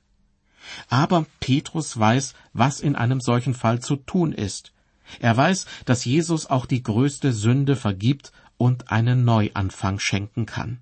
Aber 0.90 1.26
Petrus 1.40 1.98
weiß, 1.98 2.34
was 2.54 2.80
in 2.80 2.96
einem 2.96 3.22
solchen 3.22 3.54
Fall 3.54 3.80
zu 3.80 3.96
tun 3.96 4.32
ist. 4.32 4.74
Er 5.20 5.36
weiß, 5.36 5.66
dass 5.86 6.06
Jesus 6.06 6.48
auch 6.48 6.66
die 6.66 6.84
größte 6.84 7.32
Sünde 7.32 7.76
vergibt 7.76 8.32
und 8.58 8.92
einen 8.92 9.24
Neuanfang 9.24 10.00
schenken 10.00 10.46
kann. 10.46 10.80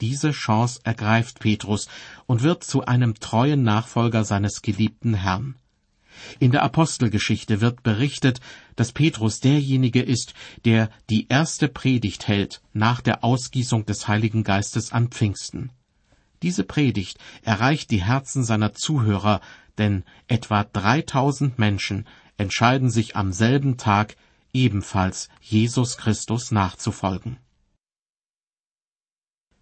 Diese 0.00 0.32
Chance 0.32 0.80
ergreift 0.84 1.40
Petrus 1.40 1.88
und 2.26 2.42
wird 2.42 2.64
zu 2.64 2.84
einem 2.84 3.14
treuen 3.14 3.62
Nachfolger 3.62 4.24
seines 4.24 4.60
geliebten 4.60 5.14
Herrn. 5.14 5.56
In 6.38 6.50
der 6.50 6.62
Apostelgeschichte 6.62 7.60
wird 7.60 7.82
berichtet, 7.82 8.40
dass 8.74 8.92
Petrus 8.92 9.40
derjenige 9.40 10.02
ist, 10.02 10.34
der 10.64 10.90
die 11.10 11.28
erste 11.28 11.68
Predigt 11.68 12.26
hält 12.28 12.62
nach 12.72 13.00
der 13.00 13.22
Ausgießung 13.24 13.86
des 13.86 14.08
Heiligen 14.08 14.44
Geistes 14.44 14.92
an 14.92 15.08
Pfingsten. 15.08 15.70
Diese 16.42 16.64
Predigt 16.64 17.18
erreicht 17.42 17.90
die 17.90 18.02
Herzen 18.02 18.44
seiner 18.44 18.74
Zuhörer, 18.74 19.40
denn 19.78 20.04
etwa 20.28 20.64
3000 20.64 21.58
Menschen 21.58 22.06
entscheiden 22.36 22.90
sich 22.90 23.16
am 23.16 23.32
selben 23.32 23.76
Tag 23.76 24.16
ebenfalls 24.52 25.28
Jesus 25.40 25.96
Christus 25.96 26.50
nachzufolgen. 26.50 27.38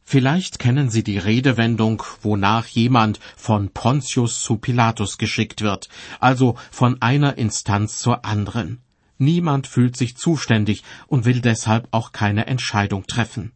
Vielleicht 0.06 0.58
kennen 0.58 0.90
Sie 0.90 1.02
die 1.02 1.18
Redewendung, 1.18 2.02
wonach 2.20 2.66
jemand 2.66 3.18
von 3.36 3.70
Pontius 3.70 4.42
zu 4.42 4.58
Pilatus 4.58 5.16
geschickt 5.16 5.62
wird, 5.62 5.88
also 6.20 6.56
von 6.70 7.00
einer 7.00 7.38
Instanz 7.38 7.98
zur 7.98 8.24
anderen. 8.24 8.82
Niemand 9.16 9.66
fühlt 9.66 9.96
sich 9.96 10.16
zuständig 10.16 10.82
und 11.06 11.24
will 11.24 11.40
deshalb 11.40 11.88
auch 11.90 12.12
keine 12.12 12.46
Entscheidung 12.46 13.06
treffen. 13.06 13.52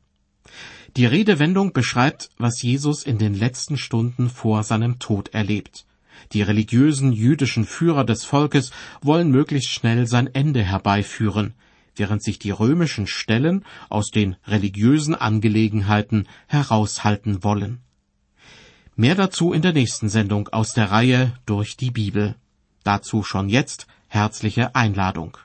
Die 0.97 1.07
Redewendung 1.07 1.73
beschreibt, 1.73 2.31
was 2.39 2.63
Jesus 2.63 3.03
in 3.03 3.19
den 3.19 3.35
letzten 3.35 3.77
Stunden 3.77 4.31
vor 4.31 4.63
seinem 4.63 4.99
Tod 4.99 5.29
erlebt. 5.35 5.87
Die 6.33 6.43
religiösen 6.43 7.13
jüdischen 7.13 7.65
Führer 7.65 8.05
des 8.05 8.25
Volkes 8.25 8.73
wollen 9.01 9.31
möglichst 9.31 9.71
schnell 9.71 10.07
sein 10.07 10.27
Ende 10.27 10.63
herbeiführen, 10.63 11.55
während 11.95 12.23
sich 12.23 12.39
die 12.39 12.51
römischen 12.51 13.07
Stellen 13.07 13.65
aus 13.89 14.11
den 14.11 14.37
religiösen 14.47 15.15
Angelegenheiten 15.15 16.27
heraushalten 16.47 17.45
wollen. 17.45 17.81
Mehr 18.97 19.15
dazu 19.15 19.53
in 19.53 19.63
der 19.63 19.73
nächsten 19.73 20.09
Sendung 20.09 20.49
aus 20.49 20.73
der 20.73 20.91
Reihe 20.91 21.33
durch 21.47 21.77
die 21.77 21.93
Bibel. 21.93 22.35
Dazu 22.83 23.23
schon 23.23 23.49
jetzt 23.49 23.87
herzliche 24.09 24.75
Einladung. 24.75 25.39